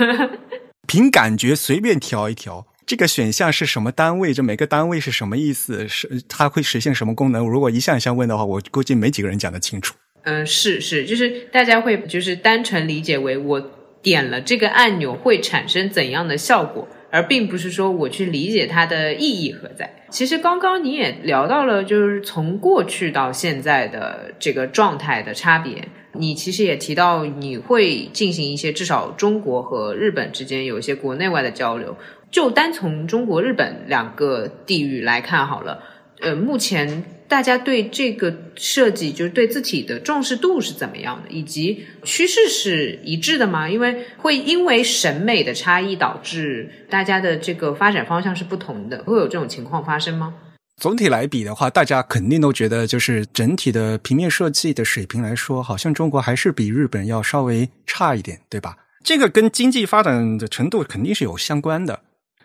[0.89, 2.67] 凭感觉随便调一调。
[2.93, 4.35] 这个选项是什么单位？
[4.35, 5.89] 这每个单位是什么意思？
[5.89, 7.49] 是它会实现什么功能？
[7.49, 9.95] 如果一项一项问的话，我估计没几个人讲得清楚。
[10.25, 13.71] 嗯，是是，就是大家会就是单纯理解为我
[14.03, 19.91] 点了这个按钮会产生怎样的效果，而并不是说我去理解它的意义何在。
[20.11, 25.89] 其实刚刚你也聊到了，就是从过去到现在的这个状态的差别。
[26.15, 31.97] 你其实也提到你会进行一些至少中国和日本之间有一些国内外的交流。
[32.33, 35.83] 就单从中国、日本两个地域来看好了，
[36.21, 43.68] 呃，目前大家对这个设计，就是对字体的重视度是怎么样的，以及趋势是一致的吗？
[43.68, 50.35] 因为会因为审美的差异导致大家的这个发展方向是不同的，会有这种情况发生吗？
[50.81, 58.79] 总体来比的话，大家肯定都觉得，就是整体的平面设计的水平来说，好像中国还是比日本要稍微差一点，对吧？
[59.05, 62.01] 这个跟经济发展的程度肯定是有相关的。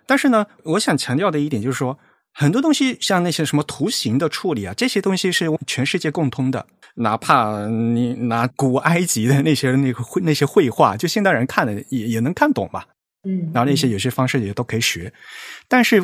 [0.07, 1.99] 但是呢，我想强调的一点就是说，
[2.33, 6.65] 很多东西像那些什么图形的处理啊，这些东西是全世界共通的。
[6.95, 12.83] 哪怕你拿古埃及的那些那个绘那些绘画，就现代人看的也也能看懂嘛。
[13.27, 15.13] 嗯，然后那些有些方式也都可以学。
[15.67, 16.03] 但是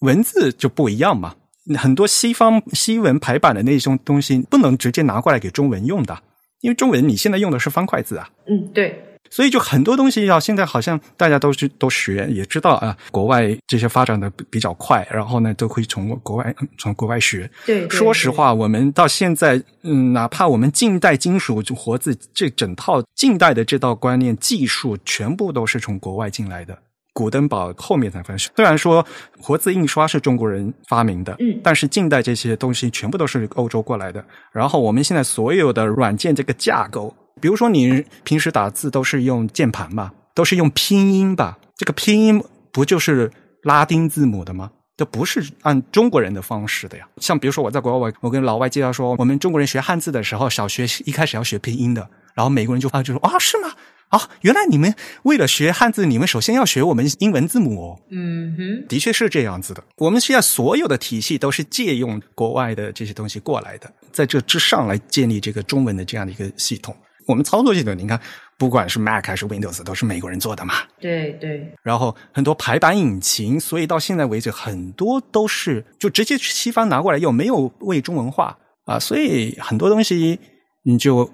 [0.00, 1.34] 文字就不一样嘛，
[1.78, 6.22] 很多西方西文排版的那种东西不能直接拿过来给中文用的，
[6.60, 8.28] 因为中文你现在用的是方块字啊。
[8.46, 9.13] 嗯，对。
[9.34, 17.50] 所以就很多东西要现在好像大家都是都学，也知道啊，国外这些发展的比较快，然后呢都会从国外从国外学。
[17.66, 26.78] 对，说实话，我们到现在，嗯，哪怕我们近代金属活字这整套近代的这道观念技术，全部都是从国外进来的。
[27.12, 29.04] 古登堡后面才发现，虽然说
[29.40, 34.24] 活字印刷是中国人发明的，嗯，但是近代这些东西全部都是欧洲过来的。
[34.52, 37.12] 然后我们现在所有的软件这个架构。
[37.44, 43.30] 比如说你平时打字都是用键盘吧，都是用拼音吧，这个拼音不就是
[43.64, 44.70] 拉丁字母的吗？
[44.96, 47.06] 这不是按中国人的方式的呀。
[47.18, 53.74] 像比如说我在国外，我跟老外介绍说，我们中国人学汉字的时候，小学一开始要学拼音的，然后美国人就发就说啊是吗？
[54.08, 58.00] 啊，原来你们为了学汉字，你们首先要学我们英文字母哦。
[58.10, 59.84] 嗯哼，的确是这样子的。
[59.98, 66.96] 我们现在所有的体系都是借用国外的这些东西过来的，在这之上来建立这个中文的这样的一个系统。
[67.26, 68.20] 我们操作系统，你看，
[68.58, 70.74] 不管是 Mac 还是 Windows，都是美国人做的嘛。
[71.00, 71.74] 对对。
[71.82, 78.98] 然后很多排版引擎，所以到现在为止，很多都是就直接西方拿过来用，没有为中文化啊。
[78.98, 80.38] 所以很多东西
[80.84, 81.30] 你就。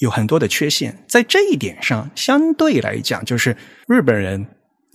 [0.00, 3.56] 有很多的缺陷，在这一点上，相对来讲，就是
[3.88, 4.46] 日本人，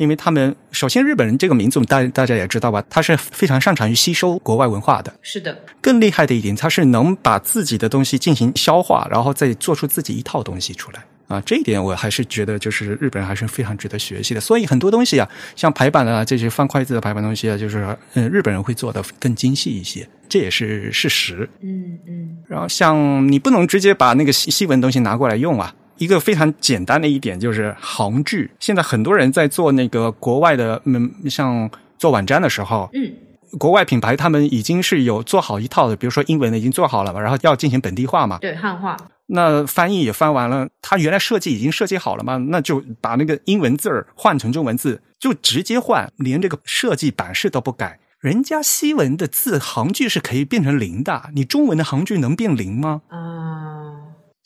[0.02, 5.14] 因为他们首先日本人这个民族，大大家也知道吧，他是非常擅长于吸收国外文化的。
[5.22, 11.04] 是的，更厉害的一点，他是能把自己的东西进行消化，然后再做出自己一套东西出来。
[11.28, 14.42] 啊，这一点我还是觉得，就是日本人还是非常值得学习的。
[14.42, 21.48] 所以很多东西啊，像排版啊，这些方块字的排版东西啊，就是嗯，日本人会做的更精细一些，这也是事实。
[21.62, 22.38] 嗯嗯。
[22.48, 25.76] 然后像你不能直接把那个西西文东西拿过来用啊。
[26.02, 28.50] 一个非常简单的一点就是行距。
[28.60, 33.14] 现在很多人在做那个国外的，嗯，像做网站的时候，嗯，
[33.60, 38.98] 国外品牌他们已经是有做好一套的，比如说英文的已经做好了嘛，然后要进行本地化嘛，对，汉化。
[39.28, 42.38] 那翻译也翻完了，他原来设计已经设计好了嘛？
[42.38, 48.00] 那就把那个英文字儿换成中文字，就直接换，连这个设计版式都不改。
[48.20, 53.02] 人家西文的字行距是可以变成零的，你中文的行距能变零吗？
[53.08, 53.91] 啊，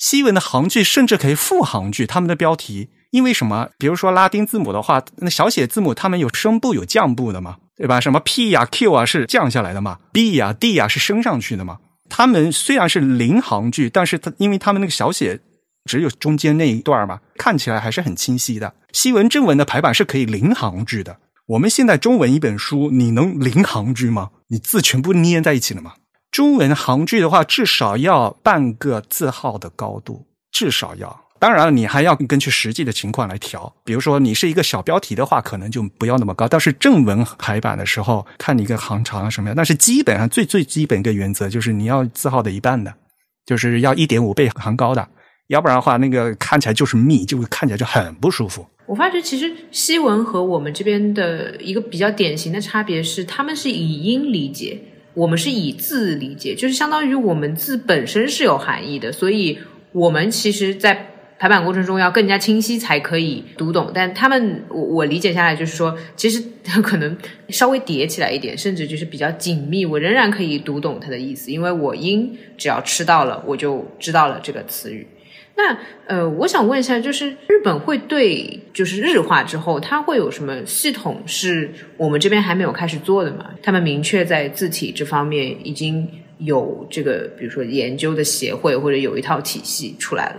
[0.06, 2.06] 西文的行距甚至可以负行距。
[2.06, 3.70] 他们的标题，因为什么？
[3.80, 8.00] 比如说拉丁字母的话，那小写字母他们有升部有降部的嘛，对吧？
[8.00, 11.80] 什么 P 呀 Q 啊是降下来的嘛，B 呀 D 呀是升上去的嘛。
[12.08, 15.39] 他们虽然是零行距，但是他因为他们那个小写
[15.86, 18.76] 只有中间那一段嘛，看起来还是很清晰的。
[18.94, 21.18] 西文正文的排版是可以零行距的。
[21.48, 24.30] 我们现在中文一本书，你能零行距吗？
[24.50, 25.94] 你字全部粘在一起了吗？
[26.36, 31.21] 中文行距的话，至少要半个字号的高度，至少要。
[31.39, 33.74] 当然了，你还要根据实际的情况来调。
[33.86, 36.45] 比如说，你是一个小标题的话，可能就不要那么高。
[36.45, 39.56] 但是正文排版的时候，看你一个行长什么样。
[39.56, 42.93] 但是基本上最最基本一个原则就是你要字号的一半的，
[43.45, 45.08] 就是要一点五倍行高的，
[45.48, 48.67] 要不然的话，那个看起来就是密，就会看起来就很不舒服。
[48.88, 54.82] 我发觉其实西文和我们这边的一个比较典型的差别是，他们是以音理解，
[55.15, 59.58] 我们是以字理解，就是相当于我们字本身是有含义的，所以
[59.91, 61.08] 我们其实，在
[61.39, 66.41] 排版过程中要更加清晰才可以读懂，但他们我我理解下来就是说，其实
[66.82, 67.17] 可能
[67.49, 75.08] 稍微叠起来一点，甚至就是比较紧密，我仍然可以读懂它的意思，因为我音只要吃到了，我就知道了这个词语。
[75.58, 83.52] 那呃，我想问一下，就是日本会对就是日化之后，它会有什么系统是我们这边还没有开始做的吗？
[83.63, 86.08] 他们明确在字体这方面已经
[86.39, 90.36] 有这个，比如说研究的协会或者有一套体系出来了。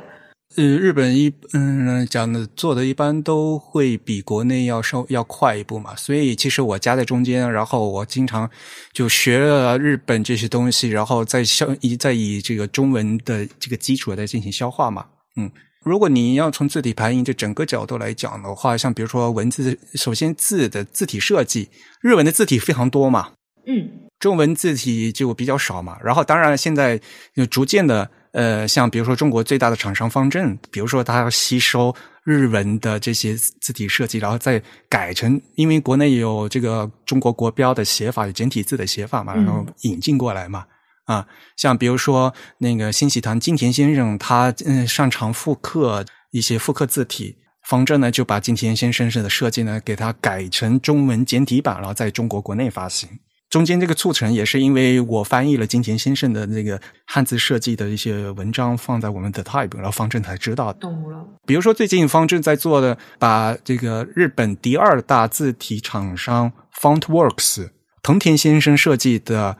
[0.56, 8.50] 呃，日本一嗯讲的做的一般都会比国内要稍要快一步嘛，所以其实我夹在中间，然后我经常
[8.94, 15.04] 就学了日本这些东西，然后再消以再以这个中文的这个基础来进行消化嘛。
[15.36, 15.50] 嗯，
[15.84, 21.68] 如果你要从字体排印这整个角度来讲的话，像比如说文字，首先字的字体设计，
[22.00, 23.32] 日文的字体非常多嘛，
[23.66, 26.98] 嗯，中文字体就比较少嘛，然后当然现在
[27.34, 28.10] 就逐渐的。
[28.36, 40.66] 呃，像比如说中国最大的厂商方正，比如说它要吸收日文的这些字体设计，然后再改成，因为国内有这个中国国标的写法，有简体字的写法嘛，然后引进过来嘛。
[41.06, 47.36] 啊，像比如说那个新喜堂金田先生，他嗯擅长复刻一些复刻字体，
[47.66, 53.08] 方正呢就把金田先生的设计呢给它改成中文简体版，然后在中国国内发行。
[53.56, 60.74] 中间这个促成也是因为我翻译了金田先生的那个汉字设计的一些文章，放在我们的 Type，然后方正才知道。
[60.74, 61.26] 懂了。
[61.46, 67.70] 比如说最近方正在做的，把这个日本第二大字体厂商 FontWorks
[68.02, 69.56] 藤田先生设计的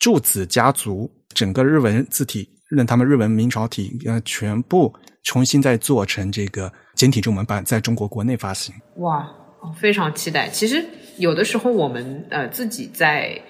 [0.00, 4.92] 柱子家族，整个日文字体，让他们日文明朝体呃全部
[5.22, 8.74] 重新再做成这个简体中文版，在中国国内发行。
[8.96, 9.24] 哇，
[9.72, 10.48] 非常期待。
[10.48, 10.84] 其实。
[11.18, 13.40] 有的时候，我们呃自己在，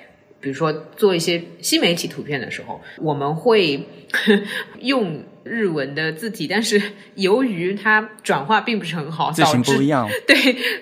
[0.41, 3.85] 比如说做一些新媒体图片的时候，我们会
[4.83, 6.81] 用日文的字体，但是
[7.17, 10.37] 由于它转化并不是很好，字形不一样， 对，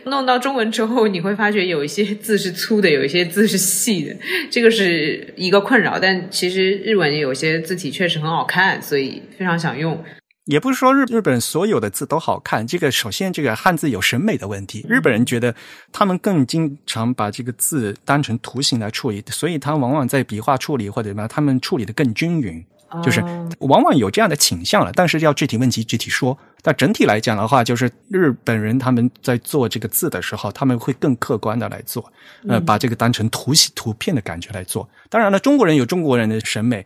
[0.05, 4.15] 弄到中文之后，你会发觉有一些字是粗的，有一些字是细的，
[4.51, 5.99] 这个是一个困扰。
[5.99, 10.05] 但其实日文有些字体确实很好看，所以非常想用。
[10.45, 14.85] 也不是说日日本所有的字都好看，这个首先这个汉字有审美的问题。
[14.87, 15.55] 日本人觉得
[15.91, 22.63] 他们更经常把这个字当成图形来处理，所以他往往在笔画处理或者什么，他们处理的更均匀，
[23.03, 23.23] 就是
[23.61, 24.93] 往往有这样的倾向了。
[24.93, 26.39] 但是要具体问题具体说。
[26.61, 32.11] 但整体来讲的话，就是日本人他们在做这个字的时候，他们会更客观的来做，
[32.49, 34.87] 呃，把这个当成图形图片的感觉来做。
[35.09, 36.85] 当然了，中国人有中国人的审美。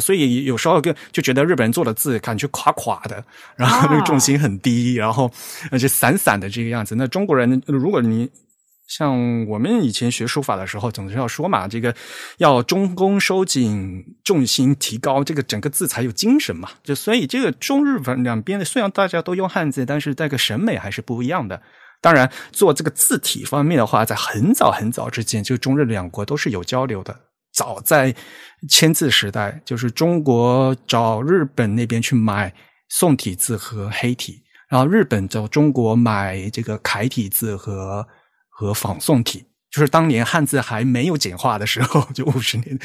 [0.00, 3.24] 所以有时候就就觉得日本人做的字感觉垮垮的，
[3.56, 5.30] 然后那个重心很低，然后
[5.70, 6.94] 而且散散的这个样子。
[6.96, 8.30] 那中国人，如果你
[8.88, 11.94] 像我们以前学书法的时候，总是要说嘛，这个
[12.38, 16.70] 要中宫收紧，重心提高，这个整个字才有精神嘛。
[16.84, 21.60] 就所以这个中日本两边的，虽然大家都用汉字，但是这个审美还是不一样的。
[22.00, 27.18] 当然，做这个字体方面的话，在很早很早之前，就中日两国都是有交流的。
[27.56, 28.14] 早在
[28.68, 32.52] 签字时代，就是中国找日本那边去买
[32.90, 38.06] 宋体字和黑体，然后日本找中国买这个楷体字和
[38.50, 42.78] 和仿宋体，就是当年汉字还没有简化的时候， 就五十年，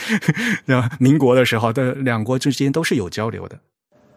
[0.99, 3.59] 民国的时候的两国之间都是有交流的。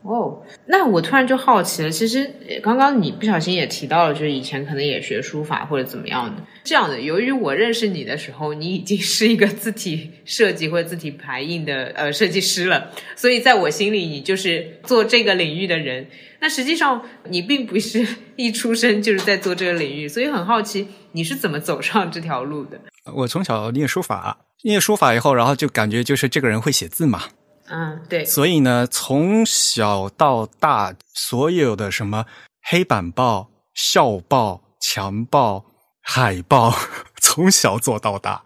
[0.05, 1.91] 哦，那我突然就好奇了。
[1.91, 2.31] 其实
[2.63, 7.01] 刚刚你不小心也提到了，就是以前可能也学书法或者怎么样的这样的。
[7.01, 16.07] 由于我认识你的时候，你已经是一个字体设计或者字体排印的呃设计师了，所以在我心里，你就是做这个领域的人。
[16.41, 22.79] 那实际上你并不是 一出生就是在做这个领域，所以很好奇你是怎么走上这条路的。
[23.15, 27.23] 我从小念书法，念书法以后，然后就感觉就是这个人会写字嘛。
[27.69, 28.25] 嗯，对。
[28.25, 32.27] 所以呢，从小到大，所有的什么
[32.63, 35.65] 黑板报、校报、墙报、
[36.03, 36.75] 海报，
[37.21, 38.43] 从小做到大。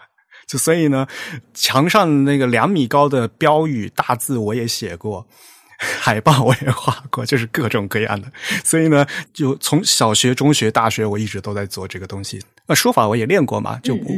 [0.46, 1.06] 就所以呢，
[1.52, 5.26] 墙上那个两米高的标语大字我也写过，
[5.78, 8.32] 海报我也画过，就是各种各样的。
[8.64, 12.42] 所以呢，就从小学、中学、大学，我一直都在做这个东西。
[12.66, 14.08] 那书法我也练过嘛，就不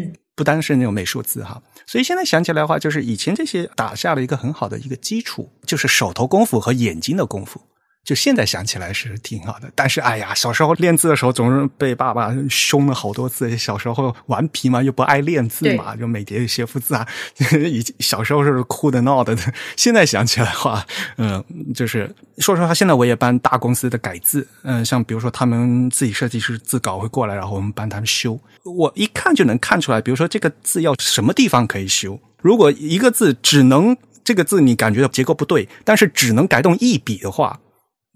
[0.41, 1.63] 不单是那种美术字哈。
[1.85, 7.61] 所以现在想起来的话，就是以前这些打下了一个很好的一个基础，就是手头功夫和眼睛的功夫。
[8.03, 13.57] 就现在想起来是挺好的，但是哎呀，小时候练字的时候总是被爸爸凶了好多次。
[13.57, 17.07] 小时候顽皮嘛，又不爱练字嘛，就每天写副字啊。
[17.53, 19.37] 以小时候是哭的闹的。
[19.77, 20.85] 现在想起来的话，
[21.19, 21.45] 嗯，
[21.75, 28.41] 就是说实话，现在我也帮大公司的改字，嗯，像比如说他们自己设计师字稿会过来，然后我们帮他们修。
[28.65, 32.19] 我一看就能看出来，比如说这个字要什么地方可以修。
[32.39, 37.61] 如果一个字只能这个字你感觉到结构不对，但是只能改动一笔的话。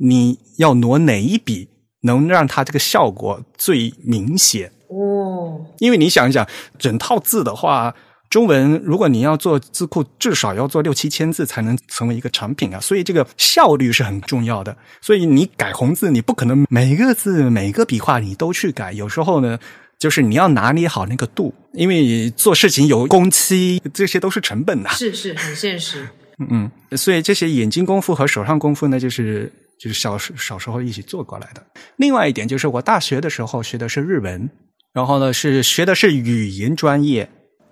[0.05, 1.67] 你要挪哪一笔
[2.03, 4.71] 能让它这个效果最明显？
[4.89, 6.47] 哦，因为你想一想，
[6.79, 7.95] 整套字的话，
[8.29, 14.77] 中文如果你要做字库，至少要做六七千字才能成为一个产品啊，所以这个效率是很重要的。
[15.01, 19.59] 所以你改红字，你不可能每个字每个笔画你都去改，有时候呢，
[19.99, 24.91] 就是你要拿捏好那个度，因为做事情有工期，这些都是成本呐。
[24.91, 26.07] 是是，很现实。
[26.51, 29.51] 嗯，所以这些眼睛功夫和手上功夫呢，就是。
[29.79, 31.63] 就是小时小时候一起做过来的。
[31.97, 34.49] 另外一点就是，我大学的时候学的是日文，
[34.93, 37.29] 然后呢是学的是语言专业。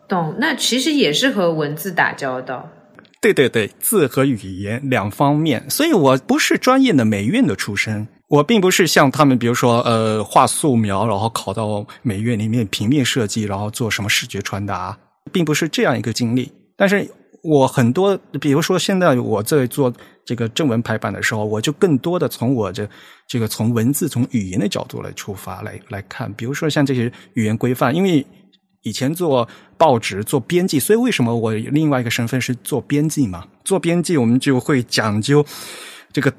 [0.09, 2.69] 懂，那其实也是和文字打交道。
[3.21, 5.71] 对对对，字和语言两方面。
[5.71, 14.99] 所以我不是专业的美院的出身，我并不是像他们，比如说呃画素描，然后考到美院里面平面设计，然后做什么视觉传达，
[15.31, 16.51] 并不是这样一个经历。
[16.77, 17.09] 但是
[17.43, 19.93] 我很多，比如说现在我在做。
[20.25, 22.89] 这个正文排版的时候，我就更多的从我这
[23.27, 26.33] 这个从文字、从语言的角度来出发来来看。
[26.35, 28.25] 比如说像这些语言规范，因为
[28.83, 33.49] 以前做报纸做编辑，所以为什么我另外一个身份是做编辑嘛？
[33.65, 35.45] 做编辑我们就会讲究
[36.13, 36.33] 这个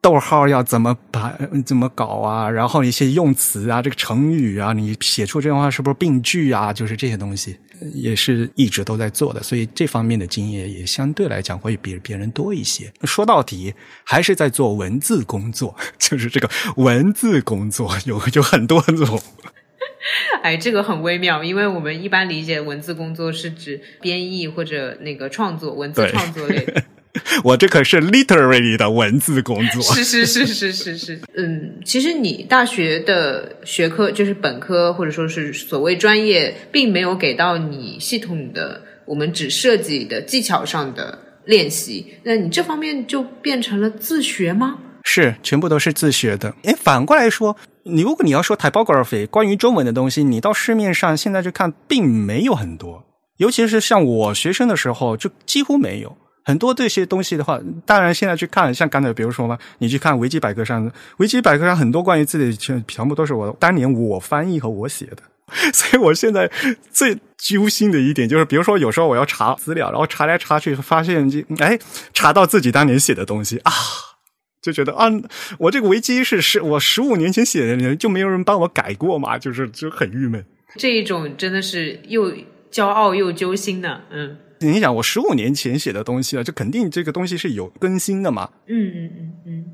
[0.00, 6.72] 逗号要怎么把、怎么搞啊，然后一些用词啊，这个成语啊，你写出这样话是不是病句啊？
[6.72, 7.56] 就是这些东西。
[7.94, 12.92] 也是一直都在做的，所以这方面的经验也相对来讲会比别人多一些。
[13.04, 13.72] 说到底，
[14.02, 19.22] 还是在做文字工作，就是这个文字工作有有很多种。
[20.42, 26.66] 哎，这个很微妙，因为我们一般理解文字工作是指编译或者那个创作文字创作类。
[27.44, 31.20] 我这可是 literary 的文字工作，是是是是是是。
[31.36, 42.06] 嗯，其实你大学的学科就是本科或者说是所谓专业，并没有给到你系统的我们只设计的技巧上的练习。
[42.24, 44.78] 那你这方面就变成了自学吗？
[45.04, 46.54] 是，全部都是自学的。
[46.64, 53.06] 哎，反过来说，你如果你要说 typography 关于中文的东西，你到市面上现在去看，并没有很多，
[53.38, 56.14] 尤其是像我学生的时候，就几乎没有。
[56.48, 65.18] 很多这些东西的话，当然现在去看，像刚才比如说嘛，你去看维基百科上，维基百科上很多关于自己全全部都是我当年我翻译和我写的，
[65.74, 66.50] 所以我现在
[66.90, 71.78] 最揪心的一点就是，比如说有时候我要查资料，然后查来查去发现就，哎，
[72.14, 73.70] 查到自己当年写的东西啊，
[74.62, 75.04] 就觉得啊，
[75.58, 80.42] 我这个维基是十我十五年前写的，就没有人帮我改过嘛，就是就很郁闷。
[80.78, 82.32] 这一种真的是又
[82.72, 84.38] 骄傲又揪心的，嗯。
[84.60, 88.50] 你想，我十五年前写的东西了，就肯定这个东西是有更新的嘛？
[88.66, 89.64] 嗯嗯嗯嗯。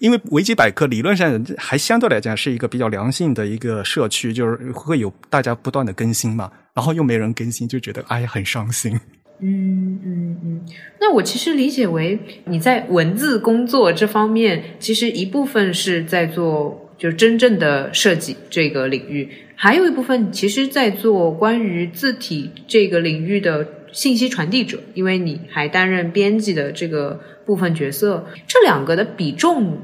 [0.00, 6.50] 因为维基百科理论上还相对来讲是一个比较良性的一个社区，就是会有大家不断的更新嘛。
[6.74, 8.98] 然后又没人更新，就觉得哎呀很伤心。
[9.38, 10.66] 嗯嗯嗯。
[11.00, 23.66] 那我其实理解为你在文字工作这方面，其实一部分是在做就是真正的设计这个领域，还有一部分其实在做关于字体这个领域的。
[23.94, 29.78] 信息传递者，因为你还担任编辑的这个部分角色，这两个的比重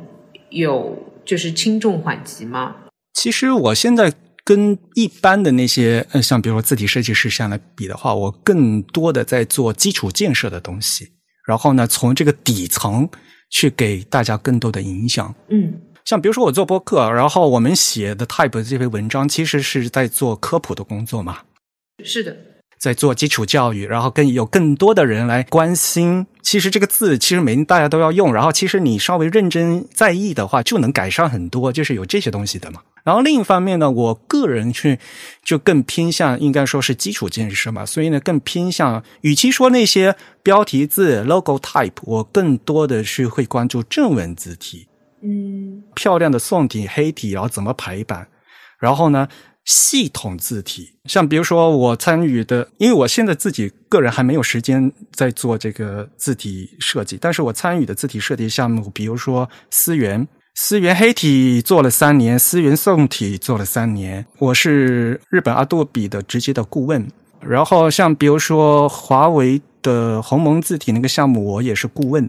[0.51, 2.75] 有就是轻重缓急吗？
[3.15, 4.13] 其实我现在
[4.45, 11.09] 跟一般的那些，呃，像比如说字体设计师相来比的话，我更多的在做基础建设的东西，
[11.47, 13.09] 然后呢，从这个底层
[13.49, 15.33] 去给大家更多的影响。
[15.51, 21.39] 嗯，像比如说我做播客，然后我们写的 type 这篇文章，其实是在做科普的工作嘛。
[22.03, 22.37] 是的。
[22.81, 26.27] 在做基础教育，然后更有更多的人来关心。
[26.41, 28.33] 其实这个字，其实每天大家都要用。
[28.33, 31.71] 然后其实你稍微认真在意的话，就能改善很多。
[31.71, 32.81] 就是有这些东西的嘛。
[33.05, 34.99] 然后另一方面呢，我个人去
[35.45, 37.85] 就更偏向，应该说是基础建设嘛。
[37.85, 44.89] 所以呢，更偏向，与其说那些标题字、logo type，我更多的是会关注正文字体。
[45.23, 48.27] 嗯，漂亮的宋体、黑体，然后怎么排版，
[48.79, 49.29] 然后呢？
[49.65, 67.07] 系统字体，像比如说我参与的，因为我现在自己个人还没有时间在做这个字体设计，但是我参与的字体设计项目，比如说思源，思源黑体做了三年，思源宋体做了三年，我是日本阿杜比的直接的顾问。
[67.41, 72.29] 然后像比如说华为的鸿蒙字体那个项目，我也是顾问。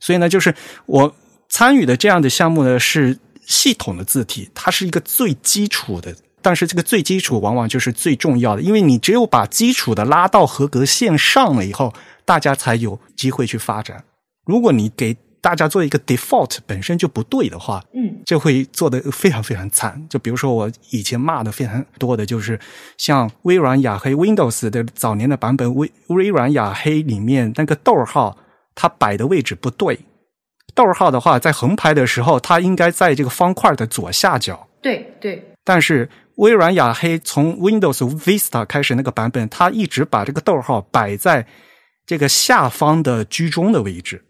[0.00, 0.54] 所以呢，就是
[0.86, 1.14] 我
[1.48, 6.16] 参与的这样的项目呢，是系统的字体，它是一个最基础的。
[6.42, 14.04] 但是这个最基础往往就是最重要的，因为你只有把基础的拉到合格线上了以后，大家才有机会去发展。
[14.44, 20.06] 如果你给大家做一个 default 本身就不对的话，嗯，就会做的非常非常惨。
[20.08, 22.58] 就比如说我以前骂的非常多的就是
[22.96, 28.38] 像微软雅黑 Windows 的早年的版本，微微软雅黑里面那个逗号
[28.76, 29.98] 它摆的位置不对，
[30.74, 34.68] 逗号的话在横排的时候它应该在这个方块的左下角。
[34.80, 36.08] 对对，但是。
[36.36, 41.46] 微软雅黑从 Windows Vista 开始那个版本，它一直把这个逗号摆在
[42.06, 44.24] 这个下方的居中的位置。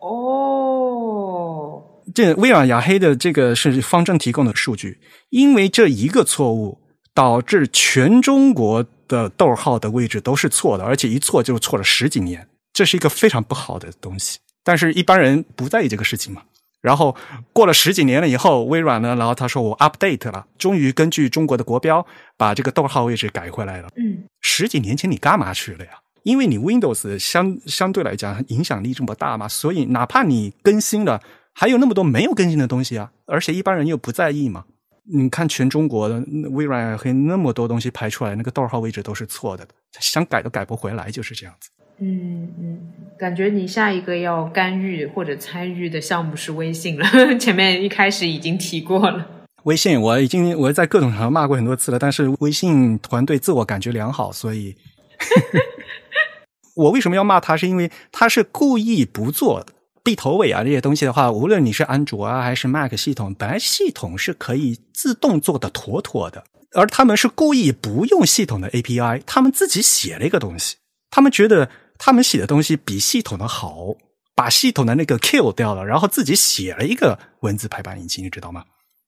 [0.00, 1.80] 哦，
[2.12, 4.98] 这微软雅黑的这个是方正提供的数据，
[5.30, 6.76] 因为这一个错误
[7.14, 14.40] 导致全中国的逗号的位置都是错的，而且一错就错了十几年，这是一个非常不好的东西。
[14.64, 16.42] 但是一般人不在意这个事情嘛。
[16.84, 17.16] 然后
[17.54, 22.06] 过了十几年了以后，微软呢，然后他说我 update 了，终于根据中国的国标
[22.36, 23.88] 把这个逗号位置改回来了。
[23.96, 25.92] 嗯，十几年前你干嘛去了呀？
[26.24, 31.22] 因为你 Windows 相相对来讲影响力这么大嘛，所以哪怕你更新了，
[31.54, 34.64] 还有那么多没有更新的东西啊，而且一般人又不在意嘛。
[35.10, 39.66] 你看全中国的微软和那么多东西排出来，那个逗号位置都是错的，
[40.00, 41.70] 想改都改不回来，就是这样子。
[41.98, 42.78] 嗯嗯，
[43.16, 47.06] 感觉你下一个要干预或者参与的项目是微信了。
[47.38, 49.26] 前面一开始已经提过了。
[49.62, 54.76] 微信我已经我在各种场合骂过很多次了，但是微信团队自我感觉良好，所以，
[56.76, 57.56] 我为什么要骂他？
[57.56, 59.64] 是因为他是故意不做
[60.02, 70.76] 闭头尾啊这些东西的话，无论你是安卓啊还是 Mac 系统，本来系统是可以自动做的妥妥的，而他们是故意不用系统的 API，他们自己写了一个东西，
[71.10, 71.70] 他们觉得。
[71.98, 73.94] 他们写的东西比系统的好，
[74.34, 78.64] 把系统的那个 kill 掉了，然后自己写了一个文字排版引擎，你知道吗？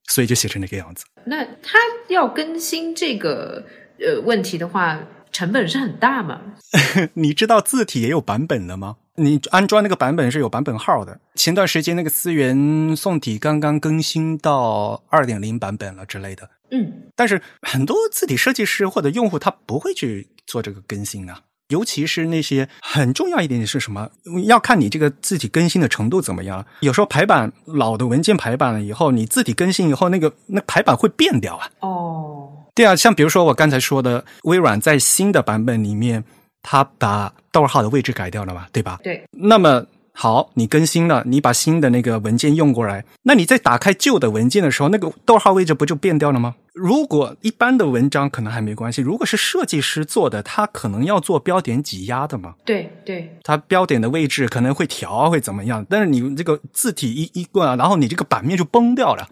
[0.08, 1.04] 所以就写成那个样子。
[1.24, 1.78] 那他
[2.08, 3.66] 要更新这个
[3.98, 5.00] 呃问题的话，
[5.32, 6.40] 成本是很大吗？
[7.14, 8.96] 你知道字体也有版本的吗？
[9.16, 11.18] 你安装那个版本是有版本号的。
[11.34, 16.50] 前段时间那个思源宋体刚刚更新到二点零版本了之类的。
[16.70, 21.40] 嗯，但是很多字体设计师或者用户他不会去做这个更新啊。
[21.68, 24.10] 尤其是那些很重要一点是什么？
[24.44, 26.64] 要看你这个字体更新的程度怎么样。
[26.80, 31.70] 有时候排版老的文件排版了以后，你字体更新以后，那个那排版会变掉啊。
[31.80, 36.22] 哦，对啊，像比如说我刚才说的，微软在新的版本里面，
[36.62, 39.00] 它把逗号的位置改掉了嘛，对吧？
[39.02, 39.24] 对。
[39.32, 39.84] 那么
[40.18, 46.54] 好，你更新了，你把新的那个文件用过来，那你在打开旧的文件的时候，那个逗号位置不就变掉了吗？
[46.72, 52.54] 如果一般的文章可能还没关系，如果是设计师做的，他可能要做标点挤压的嘛。
[52.64, 55.84] 对对，他标点的位置可能会调，会怎么样？
[55.88, 59.28] 但是你这个字体一一过，然后你这个版面就崩掉了。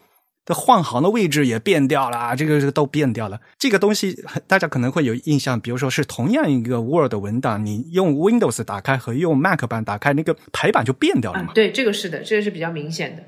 [0.46, 3.40] 这换行的位置也变掉了，这个这个都变掉了。
[3.58, 11.52] 这个东西大家可能会有印象，比如说是同样一个 Word 文档，你用 Windows 打开和用 Mac 版打开，那个排版就变掉了嘛？
[11.54, 13.22] 对，这个是的，这个是比较明显的。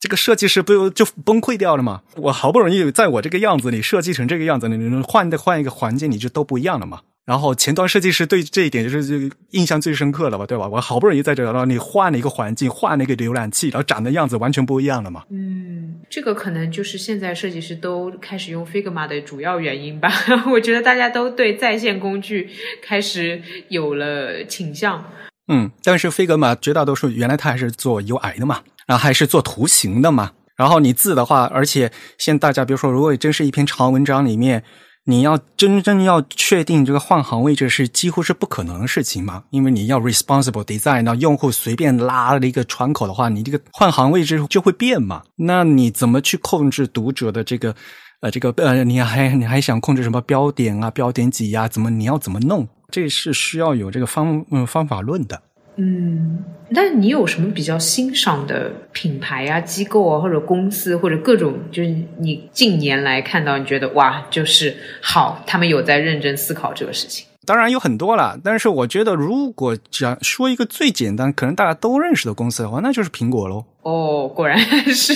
[0.00, 2.02] 这个设计师不就崩溃掉了吗？
[2.16, 7.00] 我好不容易在我这个样子里设计成这个样子，你换的换一个环境，你就都不一样了嘛？
[7.26, 10.68] 然后前端设计师对这一点就是印象最深刻了吧，对吧？
[10.68, 15.22] 我好不容易在这，然后你换了一个环境，换了一个浏览器，然后长的样子完全不一样了嘛。
[15.30, 20.12] 嗯，这个可能就是现在设计师都开始用 Figma 的主要原因吧。
[20.52, 22.50] 我觉得大家都对在线工具
[22.82, 25.02] 开始有了倾向。
[25.48, 30.32] 嗯，但是 Figma 绝大多数原来它还是做 UI 的嘛，然后还是做图形的嘛。
[30.56, 34.62] 然后你字的话，而且现在大家比如说，如果真是一篇长文章里面。
[35.06, 39.44] 你要真正要确定这个换行位置是几乎是不可能的事情嘛？
[39.50, 45.22] 因为你要 responsible design，那用户随便拉了一个窗口的话，你这个换行位置就会变嘛？
[45.36, 47.74] 那你怎么去控制读者的这个
[48.20, 51.68] 呃这个呃你还你还想控制什么标点啊标点几呀？
[51.68, 52.66] 怎么你要怎么弄？
[52.90, 55.42] 这是需要有这个方嗯方法论的。
[55.76, 67.26] 嗯，那你有什么比较欣赏的品牌啊、机构啊，或者公司，或者各种，就是你近年来看到，你觉得哇，就是好，他们有在认真思考这个事情。
[67.46, 73.66] 当然有很多了，但是我觉得，如果讲说一个最简单，可能大家都认识的公司的话，那就是苹果喽。
[73.82, 74.58] 哦，果然
[74.94, 75.14] 是，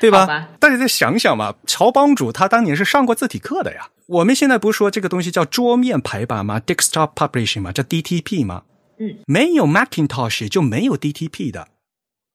[0.00, 0.48] 对吧？
[0.58, 3.88] 大家再想想嘛，乔帮主他当年是上过字体课的呀。
[4.06, 8.62] 我们现在不是说这个东西叫桌面排版吗？Desktop Publishing 吗，叫 DTP 吗？
[8.98, 11.68] 嗯，没有 Macintosh 就没有 DTP 的，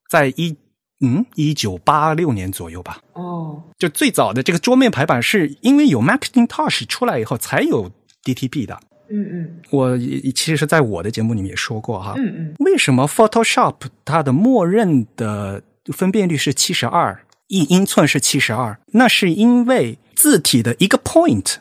[0.09, 0.57] 在一
[0.99, 3.01] 嗯一九八六年左右吧。
[3.14, 7.91] 哦，就最早的这个桌面排版是因为有 Macintosh 出来以后才有
[8.24, 8.80] DTP 的。
[9.14, 12.14] 嗯嗯，我其实是在我的节目里面也说过哈。
[12.16, 18.80] 嗯嗯，为什么 Photoshop 它的默认的分辨率是七十二，一英寸是七十二？
[18.93, 21.55] 那是因为字体的一个 point，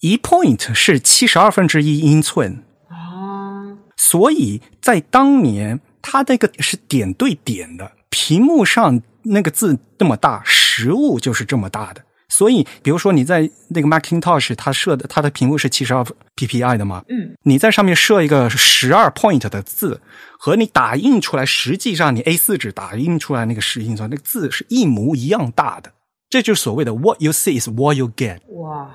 [0.00, 2.64] 一 point 是七十二分之一英寸。
[3.96, 12.02] 所以在当年，它那个是点对点的，屏幕上那个字这么大，实物就是这么大的。
[12.28, 17.04] 所以，比如说你在那个 Macintosh，它设的它的屏幕是七十二 PPI 的嘛？
[17.08, 20.00] 嗯，你在上面设一个十二 point 的字，
[20.36, 25.92] 和你打印出来，实际上你 A 四纸打印出来那个实印出来那个字是一模一样大的。
[26.28, 28.40] 这就是所谓的 What you see is what you get。
[28.48, 28.90] 哇，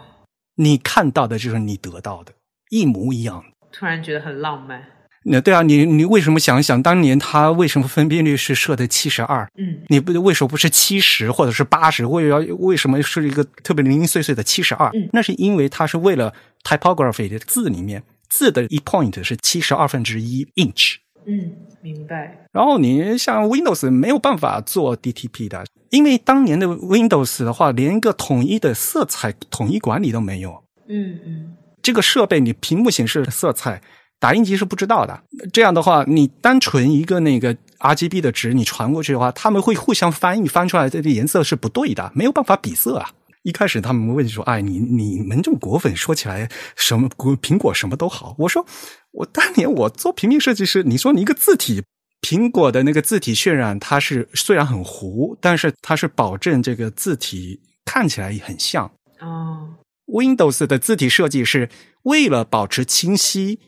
[0.56, 2.34] 你看到的就是你得到的，
[2.70, 3.46] 一模一样。
[3.72, 4.84] 突然觉得很浪漫。
[5.24, 9.48] 那对啊，你你为什么想想当年他为什么分辨率是设的七十二？
[9.56, 12.04] 嗯，你不为什么不是七十或者是八十？
[12.06, 14.90] 为要为什么是一个特别零零碎碎的七十二？
[14.96, 20.96] 嗯，那是因为它是为了 typography 的字里面字的一 point 是七十二分之一 inch。
[21.28, 21.52] 嗯，
[21.84, 22.48] 明白。
[22.52, 30.64] 然后你像 Windows 没有办法做 DTP 的，因为当年的 Windows 的话，连一个统一的色彩统一管理都没有。
[30.90, 33.82] 嗯嗯，这个设备你屏幕显示的色彩。
[34.20, 43.10] 打印机是不知道的，这样的话，你单纯一个那个 RGB 的值，你传过去的话，他们会互相翻译，翻出来这个颜色是不对的，没有办法比色啊。
[43.42, 47.10] 一开始他们问说：“哎，你你们这种果粉说起来什么
[47.42, 48.64] 苹果什么都好。”我说
[49.10, 51.82] ：“我当年我做平面设计师，你说你一个字体，
[52.22, 58.86] 苹果的那个字体渲染，它是虽然很糊，但是它是保证这个字体看起来很像。
[59.20, 59.68] 哦
[60.12, 61.70] ，Windows 的字体设计是
[62.04, 63.60] 为了保持清晰。”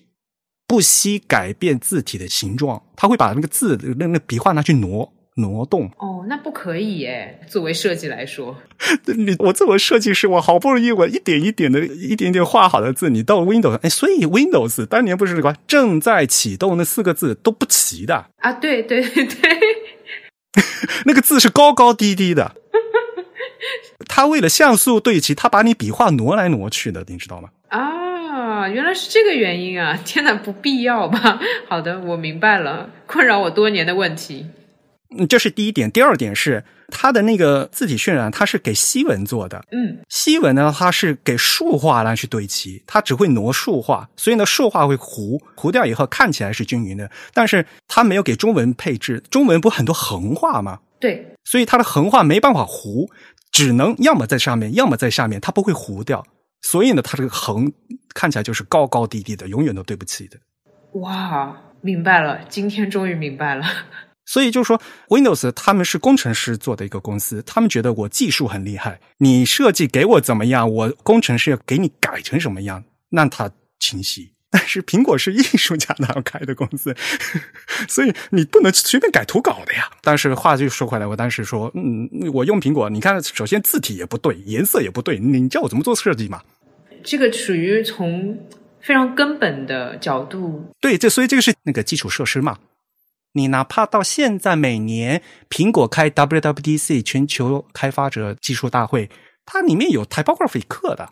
[0.65, 5.91] 不惜改变字体的形状，它会把那个字那那笔画拿去挪挪动。
[5.99, 7.41] 哦，那不可以耶！
[7.47, 8.57] 作为设计来说，
[9.05, 18.53] 你我作为设计师，我好不容易我一点一点的一点点画好的字，你到 Windows，哎，所以 Windows 当年不是什么正在启动那四个字都不齐的啊？
[18.53, 19.27] 对对对，
[21.05, 22.55] 那个字是高高低低的。
[24.07, 27.49] 他为了像素对齐，他把你笔画挪来挪去的，你知道吗？
[27.69, 28.03] 啊。
[28.33, 29.97] 啊，原来是这个原因啊！
[30.03, 31.39] 天哪，不必要吧？
[31.69, 34.47] 好的，我明白了，困扰我多年的问题。
[35.15, 35.91] 嗯，这是第一点。
[35.91, 39.63] 第二点是它的那个字体渲染，它是给西文做的。
[39.71, 47.11] 嗯，西文呢，它是给竖画来去对齐，它只会挪竖画，所以呢，竖画会糊糊掉以后看起来是均匀的。
[47.33, 50.79] 但是它没有给中文配置，中文不很多横画吗？
[50.99, 53.09] 对，所以它的横画没办法糊，
[53.53, 56.25] 只能要么在上面，要么在下面，它不会糊掉。
[56.61, 57.71] 所以呢，它这个横
[58.13, 60.37] 看起来就是高高低低的，永远都对不起的。
[60.99, 63.65] 哇，明白了，今天终于明白了。
[64.25, 74.33] 所以就是说，Windows 他们是工程师做的一个公司，他们觉得我技术很厉害，你设计给我怎么样，我工程师要给你改成什么样，那他清晰。
[74.55, 76.95] 但是苹果是艺术家那样开的公司，
[77.89, 79.89] 所以你不能随便改图稿的呀。
[80.03, 86.43] 但是话就说回来，我当时说，嗯，我用苹果，你看，首先字体也不对，颜色也不对，你叫我怎么做设计嘛？
[87.03, 88.47] 这个属于从
[88.79, 92.59] 非常根本的角度，对，这所以这个是那个基础设施嘛。
[93.33, 99.09] 你哪怕到现在每年苹果开 WWDC 全球开发者技术大会，
[99.43, 101.09] 它里面有 typography 课的。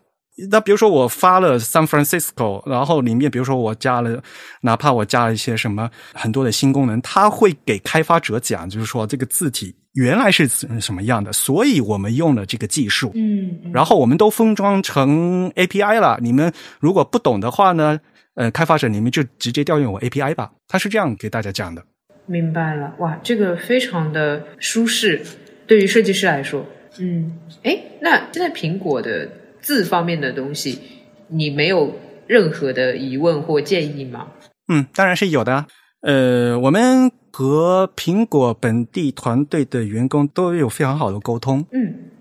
[0.50, 4.24] 那比如说我发了 San Francisco，然后里面比如说我加了，
[4.62, 16.18] 哪怕我加了一些什么很多的新功能，它会给开发者讲，就是说这个字体原来是什么样的，所以我们用了这个技术，嗯，然后我们都封装成 API 了。
[16.22, 18.00] 你们如果不懂的话呢，
[18.36, 20.52] 呃，开发者你们就直接调用我 API 吧。
[20.68, 21.84] 他是这样给大家讲的。
[22.26, 25.22] 明白了，哇，这个非常的舒适，
[25.68, 26.66] 对于设计师来说，
[27.00, 29.30] 嗯，哎，那现在苹果的。
[29.62, 30.80] 字方面的东西，
[31.28, 31.96] 你没有
[32.28, 34.28] 任何的疑问或建议吗？
[34.68, 35.66] 嗯，当然是有的。
[36.02, 41.66] 呃，我们和苹果本地团队的员工都有非常好的沟通。
[41.72, 42.12] 嗯，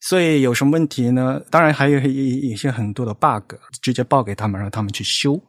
[0.00, 1.40] 所以有什么问题呢？
[1.50, 5.40] 当然还有一一些很多的 bug，直接报给他们，让他们去修。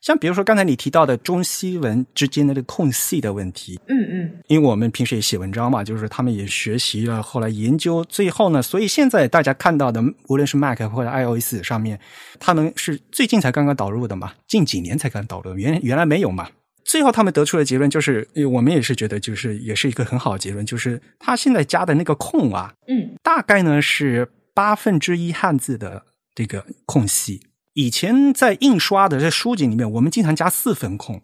[0.00, 12.00] 像比如说刚才你提到的中西文之间的这个空隙的问题，嗯嗯，因为我们平时也写文章嘛，就是他们也学习了，后来研究，最后呢，所以现在大家看到的，无论是 Mac 或者 iOS 上面，
[12.38, 16.48] 他们是最近才刚刚导入的嘛，近几年才刚导入，原原来没有嘛。
[16.82, 26.02] 最后他们得出的结论就是，我们也是觉得，就是也是一个很好的结论，就是他现在加的那个空啊，嗯，大概呢是八分之一汉字的
[26.34, 27.42] 这个空隙。
[27.80, 31.22] 以前在印刷的这书籍里面，我们经常加四分空，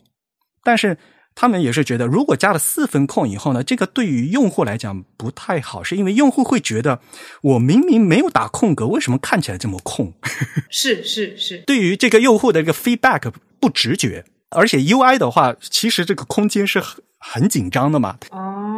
[0.65, 0.97] 但是
[1.35, 7.01] 他们也是觉得，如果加了四分空以后呢，这个对于用户来讲不太好，是因为用户会觉得
[7.43, 10.15] 我明明没有打空格，为什么看起来这么空？
[10.71, 13.31] 是是是，对于这个用户的这个 feedback
[13.61, 18.17] 不直觉，而且 UI 的话，其实这个空间是很很紧张的嘛。
[18.31, 18.76] 哦。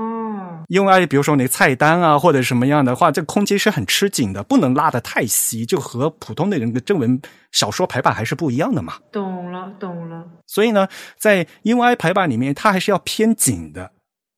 [0.68, 7.20] 因为比如说你菜单啊，或者什么样的话，这个空间是很吃紧的，不能拉得太稀，就和普通的人的正文
[7.52, 8.98] 小说排版还是不一样的嘛。
[9.10, 10.26] 懂了，懂了。
[10.46, 10.86] 所以呢，
[11.18, 13.92] 在 UI 排版里面，它还是要偏紧的。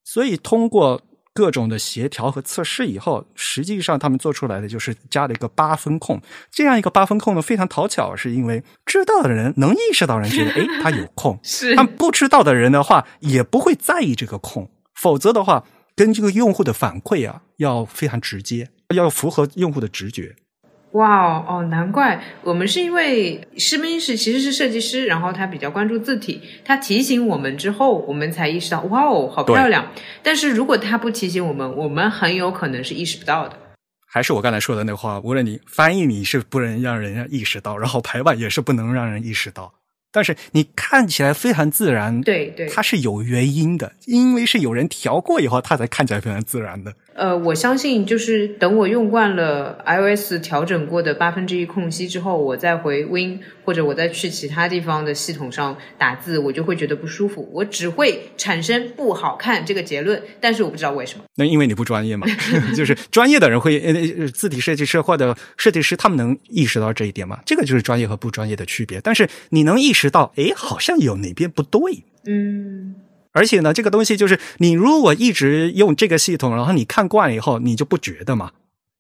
[0.05, 1.03] 所以通过
[1.35, 6.23] 各种的协调和测试以后，实际上他们做出来的就是加了一个八分控。
[6.53, 14.71] 这样一个八分控呢，非常讨巧，是因为知道的人能意识到人觉得，哎，他有空；是，但不知道的人的话，也不会在意这个空。
[14.95, 15.65] 否则的话。
[16.01, 20.35] 跟这个用户的反馈啊，要非常直接，要符合用户的直觉。
[20.93, 29.93] 哇哦哦，难怪我们是因为士兵是其实是设计师，然后他比较关注字体，他提醒我们之后，我们才意识到哇哦，好漂亮。
[30.23, 33.59] 但是如果他不提醒我们，我们很有可能是意识不到的。
[34.07, 39.75] 还是我刚才说的那话，无论你翻译，你是不能让人家意识到，然后排版也是不能让人意识到。
[40.13, 46.93] 但是你看起来非常自然，对对，它是有原因的，因为是有人调过以后，它才看起来非常自然的。
[47.13, 61.25] 呃，我相信就是等我用惯了 iOS 调整过的八分之一空隙之后，我再回 Win 或者我再去其他地方的系统上打字，我就会觉得不舒服，我只会产生不好看这个结论，但是我不知道为什么。
[61.35, 62.27] 那因为你不专业嘛，
[62.75, 67.41] 就是专业的人会呃字体设计师或者设计师他们能意识到这一点嘛？
[67.45, 69.01] 这个就是专业和不专业的区别。
[69.03, 72.95] 但是你能意识到，哎，好像有哪边不对，嗯。
[73.33, 78.53] 而且呢，这个东西就是你如果一直用这个系统，然后你看惯了以后，你就不觉得嘛。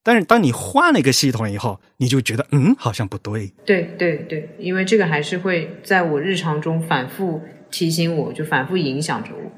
[0.02, 3.52] 但是当你换了一个系统以后，你就觉得嗯，好像不对。
[3.66, 9.50] 对对对，因为这个还是会在我日常中反复提醒我，就反复影响着我。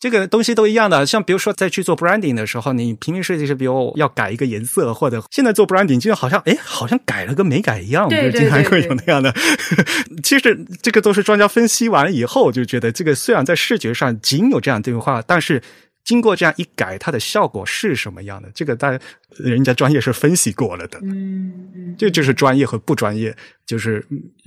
[0.00, 9.30] 这个东西都一样的，像比如说在去做 branding 的时候，你平面设计师，比如要改一个颜色，或者现在做 branding 就好像哎，好像改了跟没改一样，就经常会有那样的。
[10.24, 15.62] 其实这个都是专家分析完以后就觉得，这个虽然在视觉上仅有这样对话，但是
[16.02, 18.48] 经过这样一改，它的效果是什么样的？
[18.54, 18.98] 这个大
[19.36, 20.98] 人家专业是分析过了的。
[21.02, 23.36] 嗯嗯，这就是专业和不专业，
[23.66, 24.02] 就是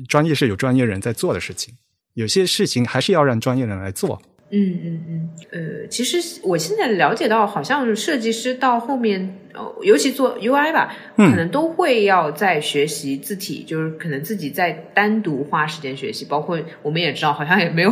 [0.09, 1.75] 专业是有专业人在做的事情，
[2.15, 4.19] 有些事情还是要让专业人来做。
[4.55, 16.23] 嗯嗯嗯，呃，其实我现在了解到，好像设计师到后面，呃，尤其做 UI 吧，可能都会要在学习字体，就是可能自己在单独花时间学习。
[16.25, 17.89] 包括我们也知道，好像也没有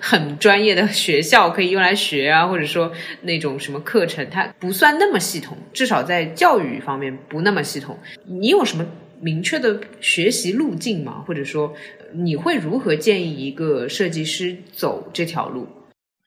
[0.00, 2.92] 很专业的学校可以用来学啊，或者说
[3.22, 7.98] 那种什么课程，它不算那么系统，至少在教育方面不那么系统。
[8.26, 8.86] 你有什么
[9.20, 11.24] 明确的学习路径吗？
[11.26, 11.74] 或者说，
[12.12, 15.66] 你会如何建议一个设计师走这条路？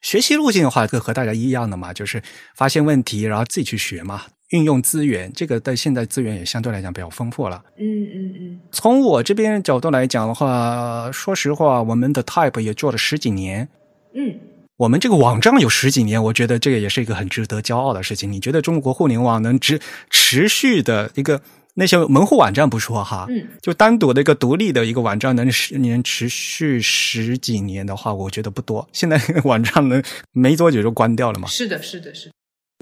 [0.07, 2.23] 学习路径的话，就和大家一样的嘛，就是
[2.55, 4.21] 发现问题，然后自己去学嘛。
[4.51, 7.61] 运用资源，这个在现在资源也相对来讲比较丰富了。
[7.77, 8.59] 嗯嗯嗯。
[8.71, 13.67] 从我这边角度来讲的话，说实话，我们的 Type 也做了十几年。
[14.15, 14.39] 嗯。
[14.77, 18.31] 我们这个网站有十几年，我觉得这个也是一个很值得骄傲的事情。
[18.31, 21.41] 你觉得中国互联网能持持续的一个
[21.77, 28.87] 那些门户网站不说哈，嗯，就单独的一个独立的一个网站能十年持续十几年的话，我觉得不多。
[28.91, 30.01] 现在网站能
[30.31, 31.47] 没多久就关掉了嘛？
[31.47, 32.31] 是的，是的，是。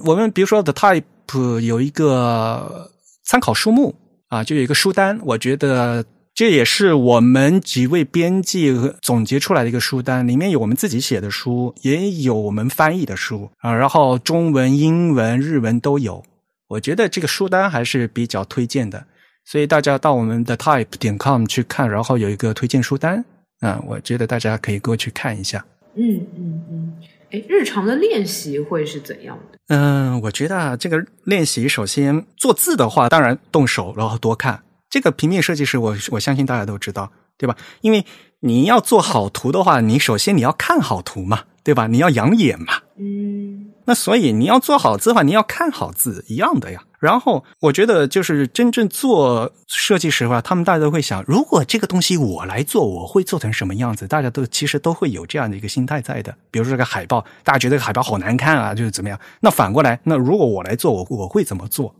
[0.04, 2.90] 我们比如说 The Type 有一个
[3.24, 3.94] 参考书目
[4.28, 6.04] 啊，就有一个书单，我觉得。
[6.36, 8.70] 这也是我们几位编辑
[9.00, 16.22] 总结出来的一个书单，里面有我们自己写的书，也有我们翻译的书啊，然后中文、英文、日文都有。
[16.68, 19.06] 我觉得这个书单还是比较推荐的，
[19.44, 23.24] 所以大家到我们的 type 点 com 去看，然后有一个推荐书单
[23.60, 25.64] 啊，我觉得大家可以过去看一下。
[25.94, 26.92] 嗯嗯嗯，
[27.30, 29.58] 哎，日常的练习会是怎样的？
[29.68, 34.62] 嗯，我觉得啊，这个练习首先做字的话，当然动手，然后多看。
[34.90, 37.56] 这个平面设计师，我我相信大家都知道，对吧？
[37.80, 38.04] 因为
[38.40, 41.88] 你要做好图的话，你首先你要看好图嘛，对吧？
[41.88, 42.74] 你要养眼嘛。
[42.96, 43.72] 嗯。
[43.86, 46.84] 那所以你要做好字的话，你要看好字，一样的呀。
[47.00, 54.06] 然后我觉得，就是真正做设计师的话，他们大家都会想，如果这个东西我来做，我会做成什么样子？
[54.06, 56.32] 大家都其实都会有这样的一个心态在的。
[56.52, 59.18] 比如说这个海报，大家觉得海报好难看啊，就是怎么样？
[59.40, 61.92] 那反过来，那如果我来做，我我会怎么做？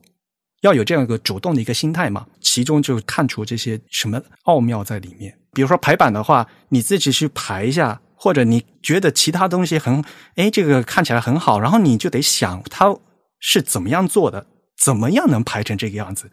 [0.63, 5.37] 要有这样一个主动的一个心态嘛，其中就看出这些什么奥妙在里面。
[5.53, 10.03] 比如说排版的话，你自己去排一下，或者你觉得其他东西很，
[10.35, 12.97] 哎，这个看起来很好，然后你就得想它
[13.39, 14.47] 是怎么样做的，
[14.77, 16.33] 怎么样能排成这个样子，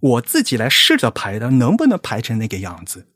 [0.00, 3.08] 我自己来试着排的，能不能排成那个样子。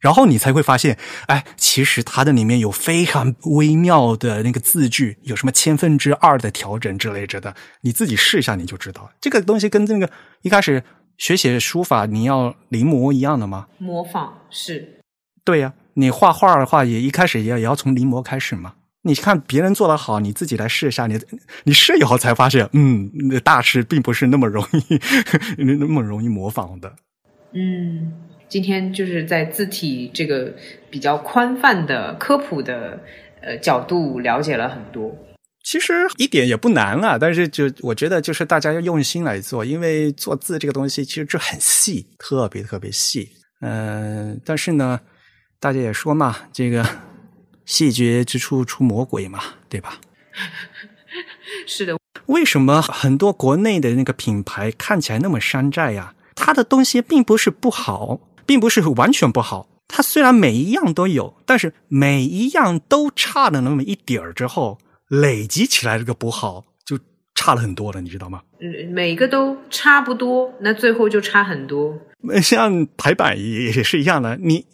[0.00, 9.12] 然后你才会发现，哎，其实它的里面有非常微妙的那个字句，有什么千分之二的调整之类着的，你自己试一下你就知道。
[9.20, 10.82] 这个东西跟那个一开始
[11.18, 13.68] 学写书法你要临摹一样的吗？
[13.78, 14.98] 模仿是。
[15.44, 18.74] 对呀，你画画的话也一开始也也要从临摹开始嘛。
[19.02, 21.18] 你看别人做的好，你自己来试一下，你
[21.64, 25.00] 你试以后才发现，嗯，那大师并不是那么容易
[25.62, 26.94] 那么容易模仿的。
[27.52, 28.12] 嗯。
[28.48, 30.54] 今天就是在字体这个
[30.90, 33.00] 比较宽泛的科普的
[33.40, 35.10] 呃角度了解了很多，
[35.64, 37.16] 其实一点也不难啊。
[37.16, 43.26] 但是就我觉得就是大家要用心来做，因为做字这个东西其实就很细，特别特别细。
[43.62, 45.00] 嗯，但是呢，
[45.62, 46.84] 大家也说嘛，这个
[47.64, 49.38] 细节之处出魔鬼嘛，
[49.68, 50.00] 对吧？
[51.68, 51.96] 是的。
[52.26, 56.14] 为什么很多国内的那个品牌看起来那么山寨呀？
[56.34, 58.18] 它的东西并不是不好。
[58.44, 66.71] 并不是完全不好，它虽然每一样都有，但是每一样都差了那么一点儿之后，累积起来这个不好就
[67.34, 68.40] 差了很多了，你知道吗？
[68.60, 71.98] 嗯，每个都差不多，那最后就差很多。
[72.42, 74.64] 像排版也也是一样的，你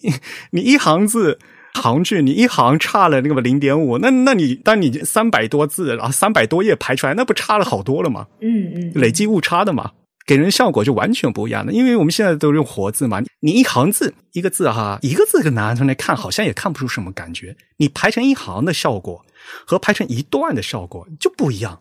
[0.50, 1.38] 你一行字
[1.74, 8.26] 行距，你一行差了那个零点五，那那你当你三百多字，然后三百多页排出来，那不差了好多了吗？
[8.40, 9.92] 嗯嗯，累积误差的嘛。
[10.26, 17.56] 给人效果就完全不一样的，因为我们现在都用活字嘛，你一行字一个字哈，一个字给拿出来看，好像也看不出什么感觉。
[17.78, 19.24] 你排成一行的效果
[19.66, 21.80] 和排成一段的效果就不一样，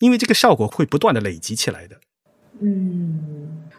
[0.00, 1.96] 因为这个效果会不断的累积起来的。
[2.60, 3.20] 嗯，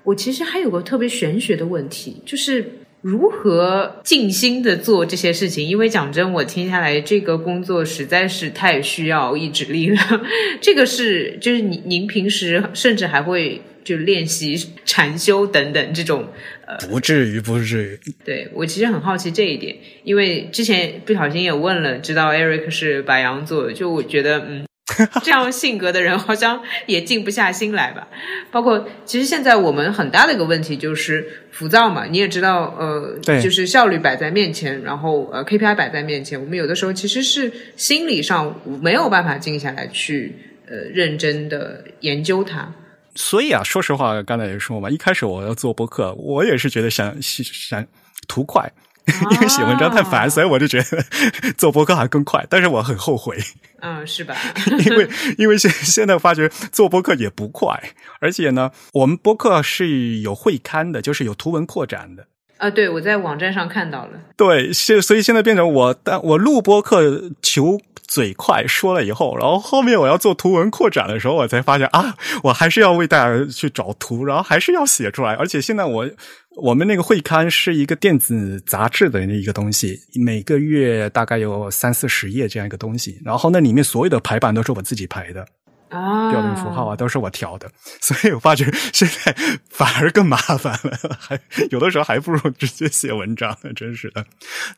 [0.04, 5.68] 我其实还有个特别玄学的问题，就是如何静心的做这些事情。
[5.68, 9.98] 因为讲真，我听下来这个工作实在是太需要意志力了。
[10.62, 13.62] 这个是就是您您平时甚至还会。
[13.82, 14.56] 就练习
[14.86, 16.28] 禅修等等这种，
[16.68, 18.00] 呃，不至于，不至于。
[18.24, 24.66] 对我其实很好奇这一点，因为之前不小心也问了，知道 Eric 是白羊座，就我觉得，嗯，
[25.24, 28.08] 这样性格的人好像也静不下心来吧。
[28.52, 40.36] 包括其实现在我们很大的一个问题就是浮躁嘛，你也知道，呃，对，就是效率摆在面前，然后呃 KPI 摆在面前，我们有的时候其实是心理上没有办法静下来去
[40.68, 42.74] 呃认真的研究它。
[43.16, 47.86] 所以啊，说实话，刚才也说嘛，一开始我要做博客，我也是觉得想想
[48.28, 48.72] 图快，
[49.32, 51.04] 因为写文章太烦，所以我就觉得
[51.58, 52.46] 做博客还更快。
[52.50, 53.38] 但是我很后悔，
[53.82, 54.36] 嗯，是吧？
[54.86, 57.82] 因为因为现现在发觉做博客也不快，
[58.20, 62.28] 而且呢，我们博客是有会刊的，就是有图文扩展的。
[62.60, 64.20] 啊，对，我在网站上看到了。
[64.36, 75.36] 对，现所以现在变成我，但我录播课求嘴快说了以后，然后后面我要做图文扩展的时候，我才发现啊，我还是要为大家去找图，然后还是要写出来。
[75.36, 76.10] 而且现在我
[76.58, 85.48] 我们那个会刊是一个电子杂志的一个东西，每个月大概有三四十页这样一个东西，然后那里面所有的排版都是我自己排的。
[85.90, 87.70] 啊，标点符号啊，都是我调的，
[88.02, 89.36] 所以我发觉现在
[89.70, 91.40] 反而更麻烦了，还
[91.72, 94.26] 有的时候还不如直接写文章呢，真是的。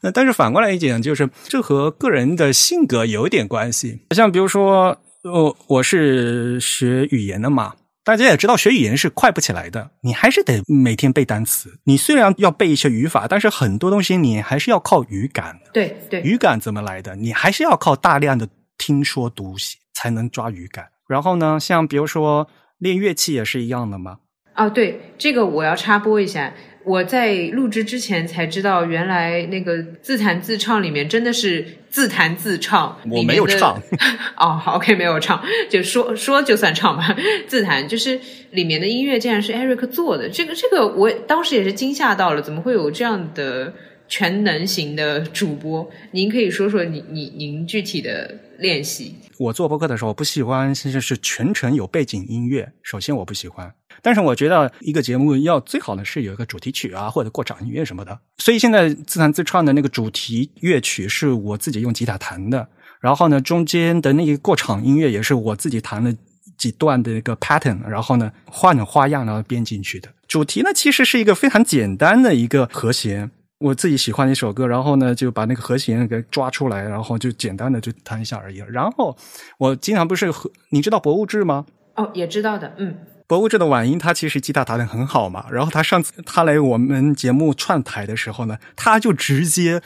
[0.01, 3.99] 那但是反过来一点，就是这和个人的性格有一点关系。
[4.11, 11.77] 像比如说，呃，我是学语言的嘛，大家也知道，学语言是快不起来的，你还是得每天背单词。
[11.83, 15.59] 你虽然要背一些语法，但是很多东西你还是要靠语感。
[15.73, 17.15] 对对，语感怎么来的？
[17.15, 18.47] 你还是要靠大量的
[18.77, 20.87] 听说读写才能抓语感。
[21.11, 22.47] 然后呢，像比如说
[22.79, 24.17] 练乐器也是一样的嘛。
[24.53, 26.53] 啊，对，这个我要插播一下。
[26.83, 32.97] 我在录制之前才知道，原来那个自弹自唱里面真的是自弹自唱。
[33.11, 33.79] 我没有唱。
[34.35, 37.15] 哦好，OK，没有唱，就说说就算唱吧。
[37.47, 43.71] 自弹就是里面的音乐竟然是 Eric 做的，这个这个我当时也是惊吓到了，怎么会有这样的
[44.07, 45.87] 全能型的主播？
[46.13, 49.15] 您可以说说你您您具体的练习。
[49.37, 52.71] 我做播客的时候，不喜欢其实是全程有背景音乐。
[52.83, 58.19] 首先我不喜欢，但是我觉得一个节目要最好的是有一个主题曲啊，或者过场音乐什么的。
[58.37, 66.13] 所以现在自弹自唱的那个主题乐曲是我自己用吉他弹的，然后呢，中间的那个过场音乐也是我自己弹了
[66.55, 70.09] 几段的一个 pattern，然后呢换了花样然后编进去的。
[70.27, 73.31] 主题呢其实是一个非常简单的一个和弦。
[73.61, 78.57] 我自己喜欢的一首歌，然后呢就把那个和弦给抓出来，然后就简单的就弹一下而已。
[78.67, 79.15] 然后
[79.59, 81.67] 我经常不是和你知道博物志吗？
[81.95, 82.97] 哦，也知道的，嗯。
[83.27, 85.45] 博物志的婉音，他其实吉他弹的很好嘛。
[85.51, 89.81] 然后他上次他来我们节目串台的时候呢，他就直接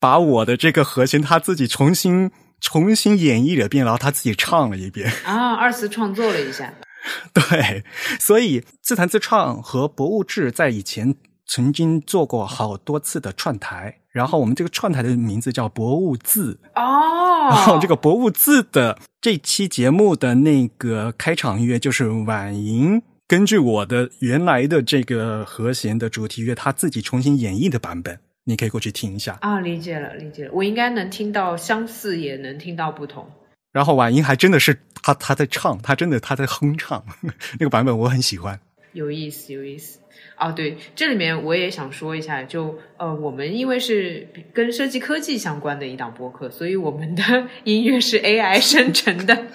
[0.00, 5.12] 把我的这个和弦他自己重新重新演绎了一遍，然后他自己唱了一遍。
[5.24, 6.72] 啊，二次创作了一下。
[7.32, 7.84] 对，
[8.18, 11.14] 所以自弹自唱和博物志在以前。
[11.48, 17.48] 曾经做过好多次的串台，然后我们这个串台的名字叫“博物字”哦。
[17.48, 29.38] 然后这个“博物字”的这期节目的那个开场音乐就是婉莹根据我的原来的这个和弦的主题乐，他自己重新演绎的版本，你可以过去听一下。
[29.40, 30.50] 啊，理解了，理解了。
[30.52, 33.26] 我应该能听到相似，也能听到不同。
[33.72, 37.04] 然后婉莹还真的是他他在唱，他真的他在哼唱
[37.58, 38.60] 那个版本，我很喜欢。
[38.92, 39.98] 有意思，有意思。
[40.34, 47.22] 啊，对，这里面我也想说一下，就呃，我们因为是跟设计科技相关的一档播客，所以我们的
[47.64, 49.34] 音乐是 AI 生成的，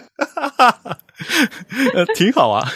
[1.95, 2.67] 呃，挺好啊。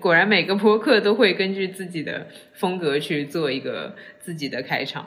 [0.00, 5.06] 果然，每个播客都会根据自己的风格去做一个自己的开场。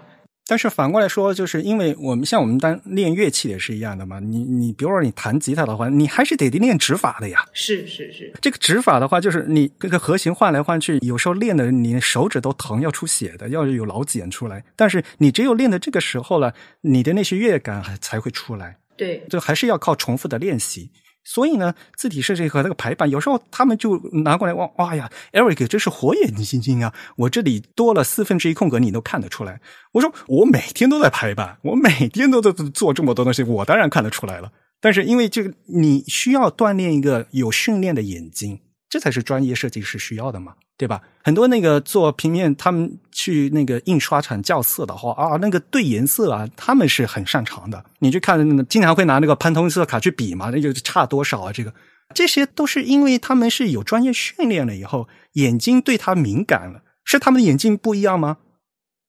[0.50, 4.20] 但是反过来说，就是因为我们像我们当练乐器也是一样的嘛。
[4.20, 7.46] 你你比如说你弹吉他的话，你还是得练指法的呀。
[7.54, 14.66] 是是是，这个指法的话，就是你这个和弦换来换去，有时候练的你手指都疼，要出血的，要有老茧出来。
[14.76, 18.76] 但是你只有练的这个时候了，你的那些乐感才会出来。
[18.98, 20.90] 对，就还是要靠重复的练习。
[21.30, 26.92] 所以呢，字体设计和那个排版，有时候他们就拿过来哇哇呀，Eric，这是火眼金睛啊！
[27.18, 29.62] 我这里多了四分之一空格，你都看得出来。
[29.92, 34.52] 我说我每天都在排版，我每天都在做这么多东西，我当然看得出来了。
[34.82, 38.62] 但是因为这个，你需要锻炼一个有训练的眼睛。
[38.90, 41.02] 这才是专业设计师需要的嘛，对吧？
[41.22, 47.84] 很多那个做平面，他们去那个印刷厂校色的话啊，那个对颜色啊，他们是很擅长的。
[48.00, 51.52] 你去看，经常会拿那个潘通色卡去比嘛，那就差多少啊？
[51.52, 51.74] 这个
[52.16, 56.82] 这些都是因为他们是有专业训练了以后，眼睛对他敏感了。
[57.04, 58.38] 是他们的眼睛不一样吗？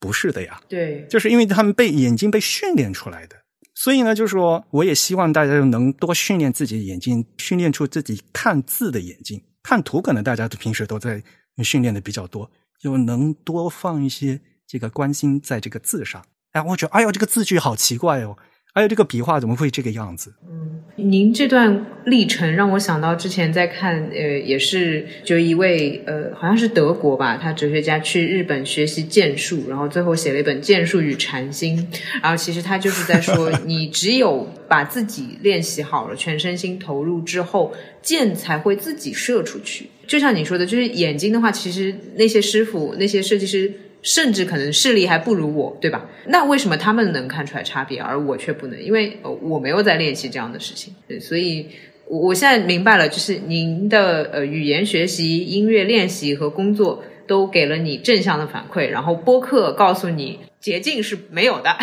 [0.00, 3.36] 不是的呀，对，就是因为他们被眼睛被训练出来的。
[3.76, 9.40] 所以呢，就是说，我也希望大家能多训练自己的眼睛，训练出自己看字的眼睛。
[9.62, 11.22] 看图可能大家都平时都在
[11.62, 16.22] 训练的比较多，就能多放一些这个关心在这个字上。
[16.52, 18.36] 哎，我觉得，哎呦，这个字句好奇怪哦。
[18.72, 20.32] 哎呦这个笔画怎么会这个样子？
[20.48, 31.84] 嗯，您这段历程让我想到之前在看，呃，也是就一位呃，好像是德国吧，他哲学家去日本学习剑术，然后最后写了一本《剑术与禅心》，
[32.22, 39.90] 然后其实他就是在说，你只有把自己练习好了，全身心投入之后，剑才会自己射出去。
[40.10, 43.72] 就像你说的，就是眼睛的话，其实那些师傅、那些设计师。
[44.02, 46.08] 甚至可能视力还不如我，对吧？
[46.28, 48.82] 那为什么他们能看出来差别，而我却不能？
[48.82, 50.94] 因为我没有在练习这样的事情。
[51.06, 51.66] 对，所以
[52.06, 61.76] 我我现在明白了，就是您的呃语言学习、音乐练习和工作都给了你正向的反馈，然后播客告诉你捷径是没有的。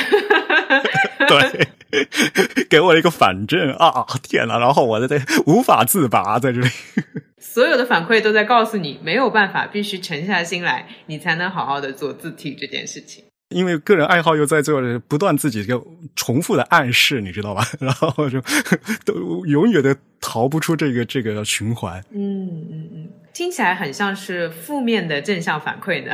[1.30, 1.68] 对，
[2.70, 4.06] 给我一个反正啊！
[4.22, 6.68] 天呐，然后我在这无法自拔，在这里。
[7.40, 13.24] 所有的反馈都在告诉你没有办法，必须沉下心来，你才能好好的做字体这件事情。
[13.50, 15.82] 因为个人爱好又在做不断自己一个
[16.18, 17.66] 重复的暗示，你知道吧？
[17.80, 18.42] 然后就
[19.06, 22.04] 都永远的逃不出这个这个循环。
[22.12, 26.14] 嗯嗯嗯，听起来很像是负面的正向反馈呢。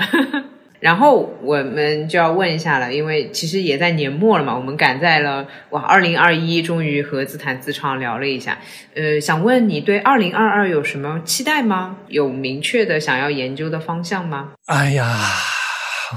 [0.84, 8.60] 然后我们就要问一下了，因为其实也在年末了嘛，我们赶在了哇，二零二一终于和自弹自唱聊了一下。
[8.94, 12.00] 呃，想问你对二零二二有什么期待吗？
[12.10, 14.52] 有明确的想要研究的方向吗？
[14.66, 15.08] 哎呀。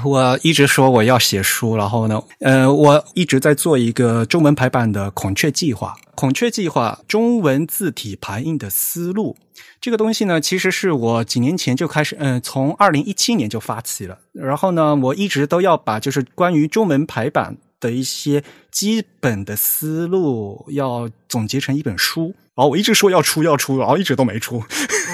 [0.05, 5.95] 我一直说我要写书，然后呢，呃，我一直在做一个中文排版的孔雀计划。
[6.15, 9.37] 孔雀计划中文字体排印的思路，
[9.79, 14.17] 这个东西呢，其实是我几年前就开始，嗯，从二零一七年就发起了。
[14.33, 22.33] 然后呢，我一直都要把就是关于中文排版的一些基本的思路要总结成一本书。
[22.55, 24.63] 然后我一直说要出要出，然后一直都没出，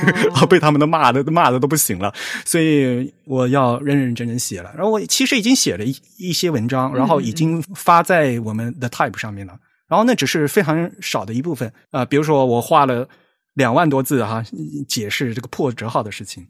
[0.50, 2.14] 被他们的骂的骂的都不行了，
[2.46, 4.72] 所以我要认认真真写了。
[4.76, 9.54] 然后我其实已经写了一一些文章，然后已经发在我们的 Type 上面了。
[9.88, 13.08] 然后那只是非常少的一部分啊，比如说我画了。
[13.56, 14.44] 两万多字哈，
[14.88, 16.48] 解释这个破折号的事情。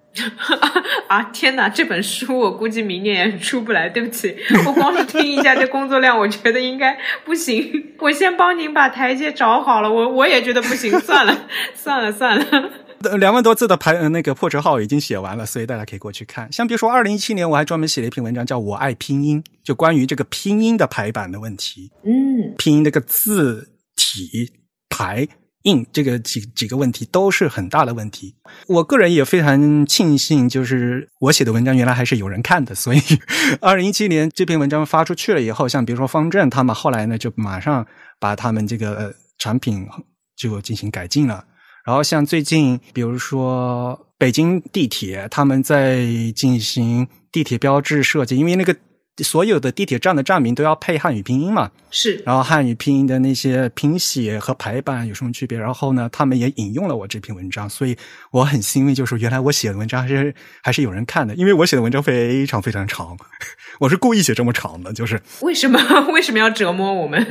[1.09, 3.89] 啊天哪，这本书我估计明年也出不来。
[3.89, 4.33] 对不起，
[4.65, 7.93] 我光是听一下这工作量，我觉得应该不行。
[7.99, 11.37] 我先帮您把台阶找好了，我我也觉得不行，算了
[11.75, 12.71] 算了算了。
[13.17, 16.51] 两万多字的排那个破折号已经写完了，所以大家可以过去看。
[16.51, 21.91] 像比如说，二零一七年我还专门写了一篇文章，叫我爱拼音，就关于这个拼音的排版的问题。
[22.03, 24.51] 嗯，拼音那个字体
[24.89, 25.27] 排。
[25.63, 28.35] 印这个几几个问题都是很大的问题。
[28.67, 32.75] 我个人也非常庆幸，就是我写的文章原来还是有人看的。
[32.75, 32.99] 所以，
[33.61, 37.87] 二零一七年这篇文章发出去了以后，像比如说方正他们后来呢，就马上
[38.19, 39.87] 把他们这个产品
[40.35, 41.45] 就进行改进了。
[41.85, 46.05] 然后像最近，比如说北京地铁，他们在
[46.35, 48.75] 进行地铁标志设计，因为那个。
[49.17, 51.69] 所有的地铁站的站名都要配汉语拼音嘛？
[51.91, 52.15] 是。
[52.25, 55.55] 然后汉语拼音的那些拼写和排版有什么区别？
[55.55, 57.95] 然后呢，他们也引用了我这篇文章，所以
[58.31, 61.35] 我很欣慰，就是原来我写的文章还是还是有人看的。
[61.35, 63.15] 因为我写的文章非常非常长，
[63.79, 65.79] 我是故意写这么长的，就是为什么
[66.11, 67.23] 为什么要折磨我们？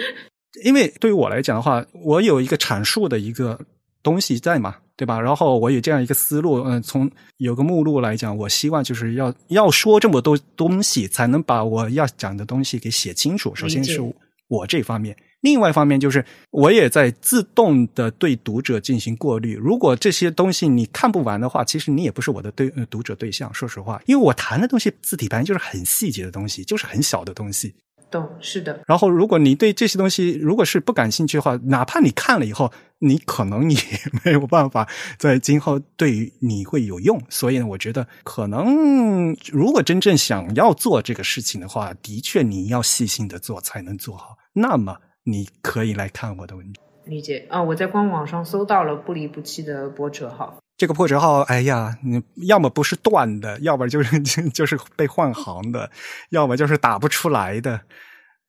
[0.66, 3.58] 因为对于我来讲的话，我有一个阐述的一个。
[4.02, 5.20] 东西在嘛，对吧？
[5.20, 13.54] 然后我有这样一个思路，嗯，从有个目录来讲，我希望就是要要说这么多东西，才能把我要讲的东西给写清楚。
[13.54, 14.00] 首先是
[14.48, 19.54] 我这方面，另外一方面就是我也在自动的对读者进行过滤。
[19.56, 23.52] 如果这些东西你看不完的话，其实你也不是我的对读者对象。
[23.54, 27.74] 说实话，因为我谈的东西字体盘就是很细节的东西，就是很小的东西。
[28.12, 28.80] 懂，是的。
[28.86, 33.78] 然后，如果你对这些东西如果是不感兴趣的话，哪怕你看了以后，你可能也
[34.24, 34.86] 没有办法
[35.18, 37.20] 在今后对于你会有用。
[37.30, 44.36] 所以呢，我觉得可能如果真正想要做这个事情的话，的确你要细心的做才能做好。
[44.52, 46.84] 那么你可以来看我的文章。
[47.06, 50.61] 理解啊，我在官网上搜到了不离不弃的波折号。
[50.82, 54.18] 这个破折号，哎呀，你要么不是断的，要么就是
[54.50, 55.88] 就是被换行的，
[56.30, 57.82] 要么就是打不出来的。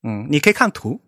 [0.01, 0.99] 嗯，你可以看图。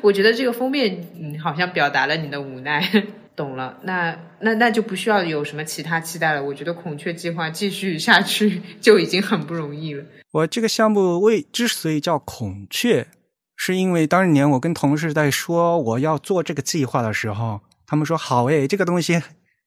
[0.00, 2.82] 我觉得这个封面，嗯，好像表达了你的无奈。
[3.36, 6.42] 懂了，那那那就不需要有什么其他期待了。
[6.42, 10.02] 我觉得孔雀计划继续下去 就已经很不容易了。
[10.32, 13.06] 我这个项目为之所以叫孔雀，
[13.54, 19.20] 是因为当年我跟同事在说我要做这个计划的时候，他们说好诶，这个东西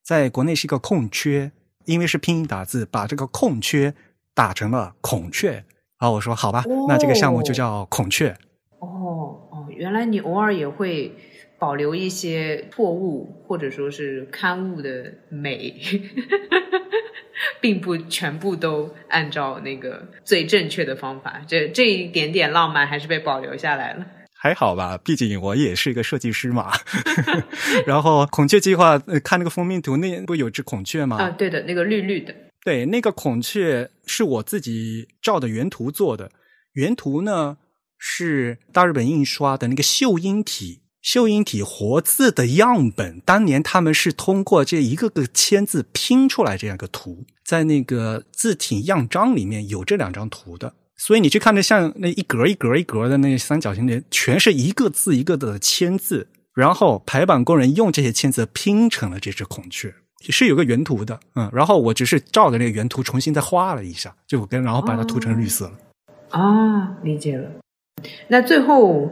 [0.04, 1.52] 在国内是一个空缺，
[1.86, 3.94] 因为是拼音打字，把这个空缺
[4.34, 5.52] 打成了孔雀。
[5.98, 8.36] 然后我说好吧，那这个项目就叫孔雀。
[8.80, 8.88] 哦
[9.50, 11.16] 哦，原来你偶尔也会
[11.58, 15.74] 保留一些错误或者说是刊物的美，
[17.62, 21.42] 并不全部都按照那个最正确的方法。
[21.48, 24.06] 这这一点点浪漫还是被保留下来了。
[24.44, 26.70] 还好吧，毕竟我也是一个设计师嘛。
[27.88, 31.16] 然后孔雀计划看那个封面图，那不有只孔雀吗？
[31.16, 32.36] 啊，对的，那个绿绿的。
[32.66, 36.30] 对，那个孔雀是我自己照的原图做的，
[36.74, 37.58] 原图呢。
[38.06, 43.22] 是大日本印刷的那个秀英体，秀英体活字的样本。
[43.22, 50.74] 当年他们是通过这一个个签字拼出来这样一个图，在那个字体样章里面有这两张图的。
[50.98, 59.94] 所以你去看那像那一格一格一格的那三角形的，全是一个字一个的签字，然后排版工人用这些签字拼成了这只孔雀。
[60.30, 65.74] 是有个原图的，嗯，然后我只是照着那个原图重新再画了一下，就跟然后把它涂成绿色了。
[66.30, 67.52] 啊，理解了。
[68.30, 69.12] 那最后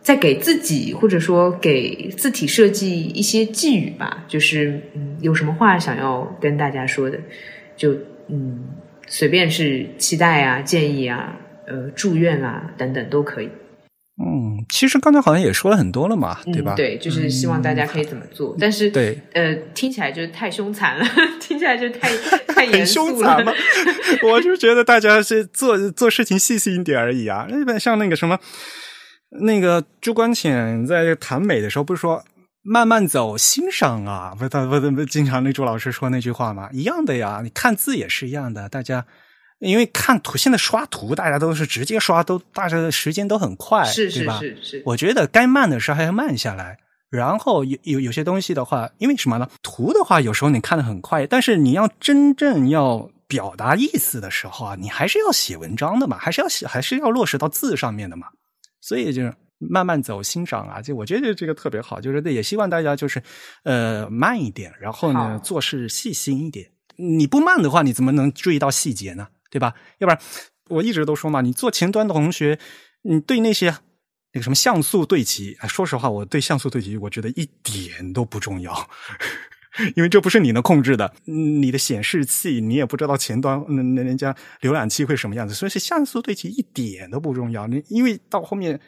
[0.00, 7.20] 再给自己或者说给字体设计一些寄语吧，就是嗯，有什么话想要跟大家说的，
[7.76, 7.94] 就
[8.28, 8.64] 嗯，
[9.10, 13.50] 随便是期待啊、建议啊、呃、祝愿啊等等都可以。
[14.22, 16.74] 嗯，其实刚才好像也说了很多了嘛，对吧？
[16.76, 21.04] 对，就是希望大家可以怎么做，但是对，呃，听起来就是太凶残了，
[21.40, 22.08] 听起来就太
[22.46, 23.06] 太严肃了。
[23.06, 23.52] 很凶残吗？
[24.22, 27.46] 我就觉得大家是做做事情细心一点而已啊。
[27.50, 28.38] 日本像那个什么，
[29.40, 32.22] 那个朱光潜在谈美的时候，不是说
[32.62, 34.34] 慢慢走，欣赏啊？
[34.36, 36.68] 不是他不不经常那朱老师说那句话吗？
[36.72, 39.06] 一样的呀，你看字也是一样的，大家。
[39.58, 44.82] 因为看图，现在刷图大家都是直接刷，都大家的时间都很快，是是是是。
[44.86, 46.78] 我觉得该慢的时候还要慢下来。
[47.10, 49.46] 然后有有有些东西的话，因为什么呢？
[49.62, 58.28] 图的话有时候你看的很快，但是你要真正要表达意思的时候啊，你还是要写文章的嘛，还是要写，还是要落实到字上面的嘛。
[58.80, 63.22] 所以就是慢慢走，欣赏啊，就我觉得这个特别好，就是也希望大家就是
[63.62, 66.70] 呃慢一点，然后呢做事细心一点。
[66.96, 69.28] 你不慢的话，你怎么能注意到细节呢？
[69.50, 69.74] 对吧？
[69.98, 70.20] 要不然
[70.68, 72.58] 我一直都说嘛，你做前端的同学，
[73.02, 73.74] 你对那些
[74.32, 78.88] 那个什么像素对齐，说实话，我对像素对齐，我觉得一点都不重要，
[79.96, 81.12] 因为这不是你能控制的。
[81.24, 87.66] 你的显示器你也不知道前端那那人家浏览器会什么样子，所以是像素对齐一点都不重要。
[87.66, 88.80] 你因为到后面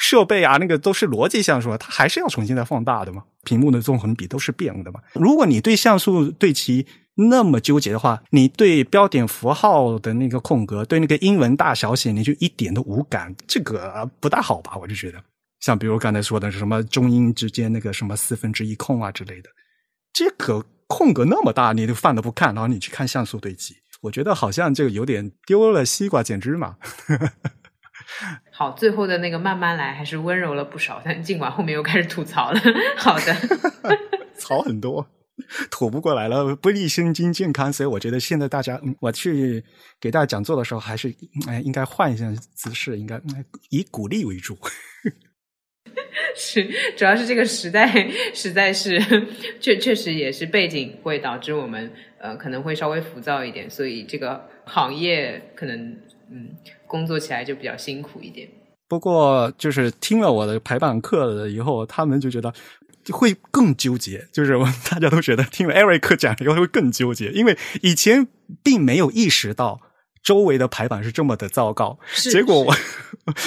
[0.00, 4.98] 设备啊，那个都是逻辑像素，它还是要重新再放大的嘛，屏幕的纵横比都是变的嘛。
[5.12, 6.86] 如果你对像素对齐，
[7.16, 14.74] 那么纠结的话，你对标点符号的那个空格，对那个英文大小写，你就一点都无感，这个不大好吧？
[14.80, 15.22] 我就觉得，
[15.60, 19.50] 像比如刚才说的什么中英之间那个什么四分之一空啊之类的，
[20.14, 26.76] 这个空格那么大，你都放都不看，然后你去看像素对齐，我觉得好像这个有点丢了西瓜捡芝麻。
[28.60, 32.60] 好，最后的那个慢慢来还是温柔了不少，但尽管后面又开始吐槽了。
[32.94, 33.34] 好的，
[34.36, 35.08] 槽很多。
[35.70, 39.64] 吐不过来了，不利身心健康，所以我觉得现在大家，我去
[39.98, 41.08] 给大家讲座的时候，还是
[41.48, 43.18] 哎应该换一下姿势，应该
[43.70, 44.58] 以鼓励为主。
[46.36, 46.62] 是，
[46.98, 49.00] 主要是这个时代实在是
[49.58, 55.96] 确确实也是背景会导致我们呃可能会稍微浮躁一点，所以这个行业可能
[56.30, 56.50] 嗯
[56.86, 58.48] 工作起来就比较辛苦一点。
[58.88, 62.52] 不过就是听了我的排版课了以后，他们就觉得。
[63.10, 64.56] 会更纠结，就是
[64.88, 68.28] 大家都觉得听了 Eric 讲以后会更纠结，因为以前
[68.62, 69.80] 并没有意识到
[70.22, 71.98] 周围的排版是这么的糟糕，
[72.30, 72.74] 结果我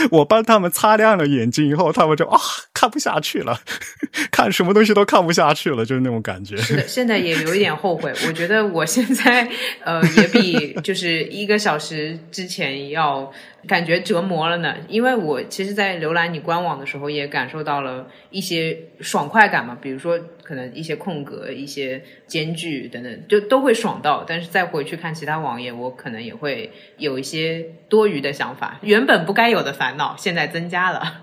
[0.12, 2.40] 我帮他们擦亮了眼睛以后，他们就啊
[2.74, 3.60] 看不下去了，
[4.32, 6.58] 看什么东西都看不下去了，就是那种感觉。
[6.58, 9.48] 是的，现在也有一点后悔， 我觉得我现在
[9.84, 13.32] 呃也比就是一个小时之前要。
[13.68, 19.78] 感觉折磨了呢，因为我其实，在浏览你官网的时候，也感受到了一些爽快感嘛。
[19.82, 24.24] 比如说，可能一些空格、一些间距等等，就都会爽到。
[24.28, 31.22] 但是再回去看其他网页，我可能也会有一些多余的想法，原本不该有的烦恼，现在增加了。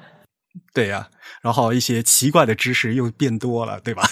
[0.73, 1.09] 对呀，
[1.43, 4.03] 然后一些奇怪的知识又变多了，对吧？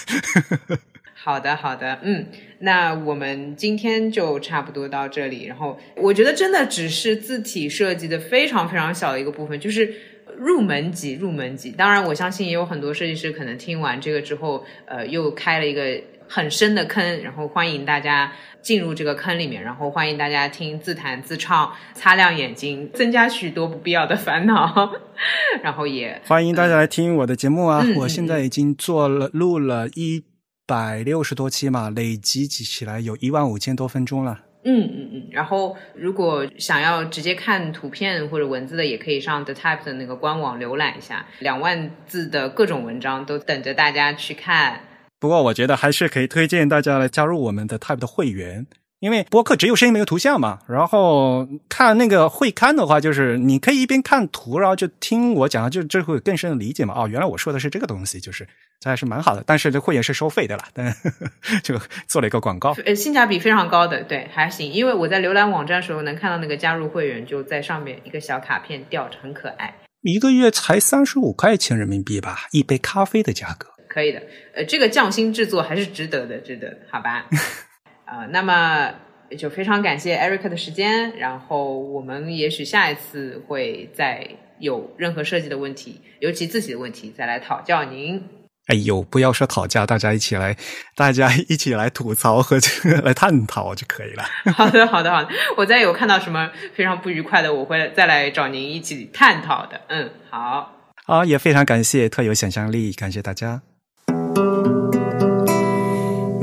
[1.21, 2.25] 好的，好的，嗯，
[2.59, 5.45] 那我们今天就差不多到这里。
[5.47, 9.93] 然后我觉得真的只是字体设计的非常非常小的一个部分，就是
[10.37, 11.71] 入门级，入门级。
[11.71, 17.21] 当然，我相信也有很多设计师可能听完这个之后，呃，又开了一个很深的坑。
[17.21, 18.31] 然后欢迎大家
[18.61, 24.93] 进入这个坑里面，然后欢迎大家听自弹自唱，擦亮眼睛，增加许多不必要的烦恼。
[25.61, 27.85] 然后也欢迎大家来听我的节目啊！
[27.97, 30.23] 我现在已经做了录了一。
[30.69, 34.41] 百六十多期嘛，累积起起来有一万五千多分钟了。
[34.63, 44.81] 嗯嗯嗯，然后如果想要直接看图片或者文字的，也可以上 The Type 的那个官网浏览一下，两万字的各种文章都等着大家去看。
[45.19, 48.67] 不过我觉得还是可以推荐大家来加入我们的 Type 的会员。
[48.99, 56.93] 因为播客只有声音没有图像嘛，然后看那个会刊的话，就是你可以一边看图，然后就听我讲，就这会更深的理解嘛。
[56.97, 58.45] 哦，原来我说的是这个东西，就是
[58.79, 59.43] 这还是蛮好的。
[59.45, 60.93] 但是这会员是收费的啦，但
[61.63, 61.77] 就
[62.07, 62.75] 做了一个广告。
[62.85, 64.71] 呃，性价比非常高的，对，还行。
[64.71, 69.75] 因为我在浏览网站的时候能看到那个加入会员，就在上面一个小卡片吊着，很可爱。
[70.01, 73.67] 一个月才三十五块钱人民币吧，一杯咖啡的价格。
[73.89, 74.21] 可以的，
[74.53, 77.27] 呃，这个匠心制作还是值得的，值得，好吧。
[78.05, 78.93] 啊，那么
[79.37, 84.25] 就非常感谢 Eric 的时间，然后我们也许下一次会再
[84.59, 88.23] 有任何设计的问题，尤其自己的问题，再来讨教您。
[88.69, 90.55] 哎呦，不要说讨价，大家一起来，
[90.95, 94.23] 大家一起来吐槽和这个来探讨就可以了。
[94.53, 95.29] 好的，好的，好的。
[95.57, 99.81] 我再有看到什么非常不愉快的，我会再来找您一起探讨的。
[99.87, 100.75] 嗯，好。
[101.05, 103.61] 好，也非常感谢特有想象力，感谢大家。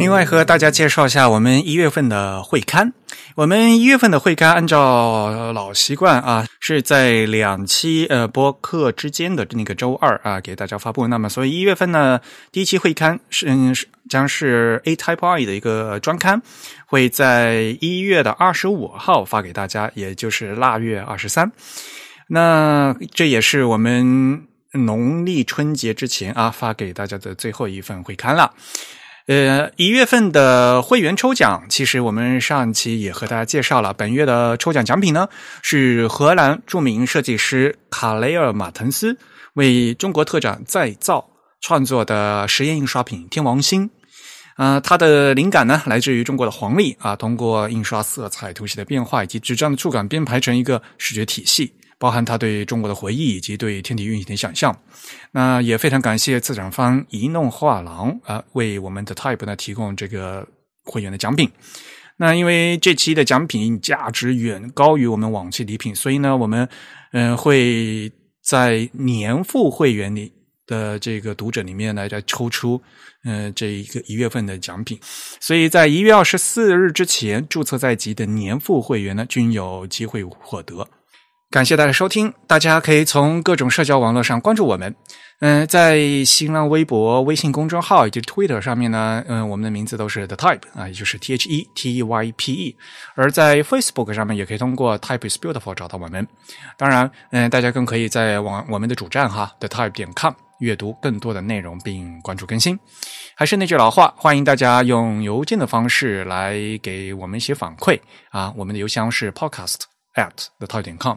[0.07, 2.93] 另外，和大家介绍一下我们一月份的会刊。
[3.35, 11.09] 我们一月份的会刊，按照老习惯啊，是在两期呃播客之间的那个周二啊给大家发布。
[11.09, 12.21] 那么，所以一月份呢，
[12.53, 13.75] 第一期会刊是嗯
[14.09, 16.41] 将是 A Type I 的一个专刊，
[16.87, 21.51] 会在一月的二十五号发给大家，也就是腊月二十三。
[22.29, 28.55] 那这也是我们农历春节之前啊发给大家的最后一份会刊了。
[29.27, 33.93] 呃，一月份的会员抽奖，其实我们上期也和大家介绍了。
[33.93, 35.29] 本月的抽奖奖品呢，
[35.63, 39.19] 是荷兰著名设计师卡雷尔马滕斯
[39.55, 41.29] 为中国特展再造
[41.61, 43.91] 创作的实验印刷品《天王星》。
[44.55, 51.73] 啊，它的灵感呢，来自于中国的黄历啊，通过印刷色彩、图形的变化以及纸张的触感编排成一个视觉体系。
[51.99, 54.79] 包含他对中国的回忆以及对天体运行的想象，
[55.33, 60.47] 那也非常感谢策展方一弄画廊啊，为我们的 Type 呢提供这个
[60.85, 61.51] 会员的奖品。
[62.19, 66.67] 那因为这期的奖品价值远高于我们往期礼品，所以呢，我们
[67.13, 68.11] 嗯会
[68.43, 70.33] 在年付会员里
[70.67, 72.81] 的这个读者里面来再抽出
[73.25, 74.99] 嗯这一个一月份的奖品。
[75.41, 80.89] 所以在一月二十四日之前注册在即的年付会员呢，均有机会获得。
[81.51, 84.95] 感谢大家收听，大家可以从各种社交网络上关注我们。
[85.41, 92.77] 嗯，在新浪微博、微信公众号以及 Twitter 上面呢，嗯，我们的名字都是 The Type 啊，也就是 T H E T E Y P E。
[93.15, 96.27] 而在 Facebook 上面也可以通过 Type is Beautiful 找到我们。
[96.77, 102.79] 当然，嗯，大家更可以在网我们的主站哈 The Type 点 com 阅读更多的内容并关注更新。
[103.37, 108.01] 还是那句老话，欢迎大家用邮件的方式来给我们一些反馈
[108.31, 109.81] 啊，我们的邮箱是 Podcast
[110.15, 111.17] at The Type 点 com。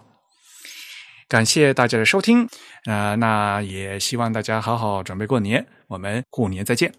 [1.30, 2.50] 感谢大家的收听，
[2.86, 6.92] 呃，那也希望大家好好准备过年，我们过年再见。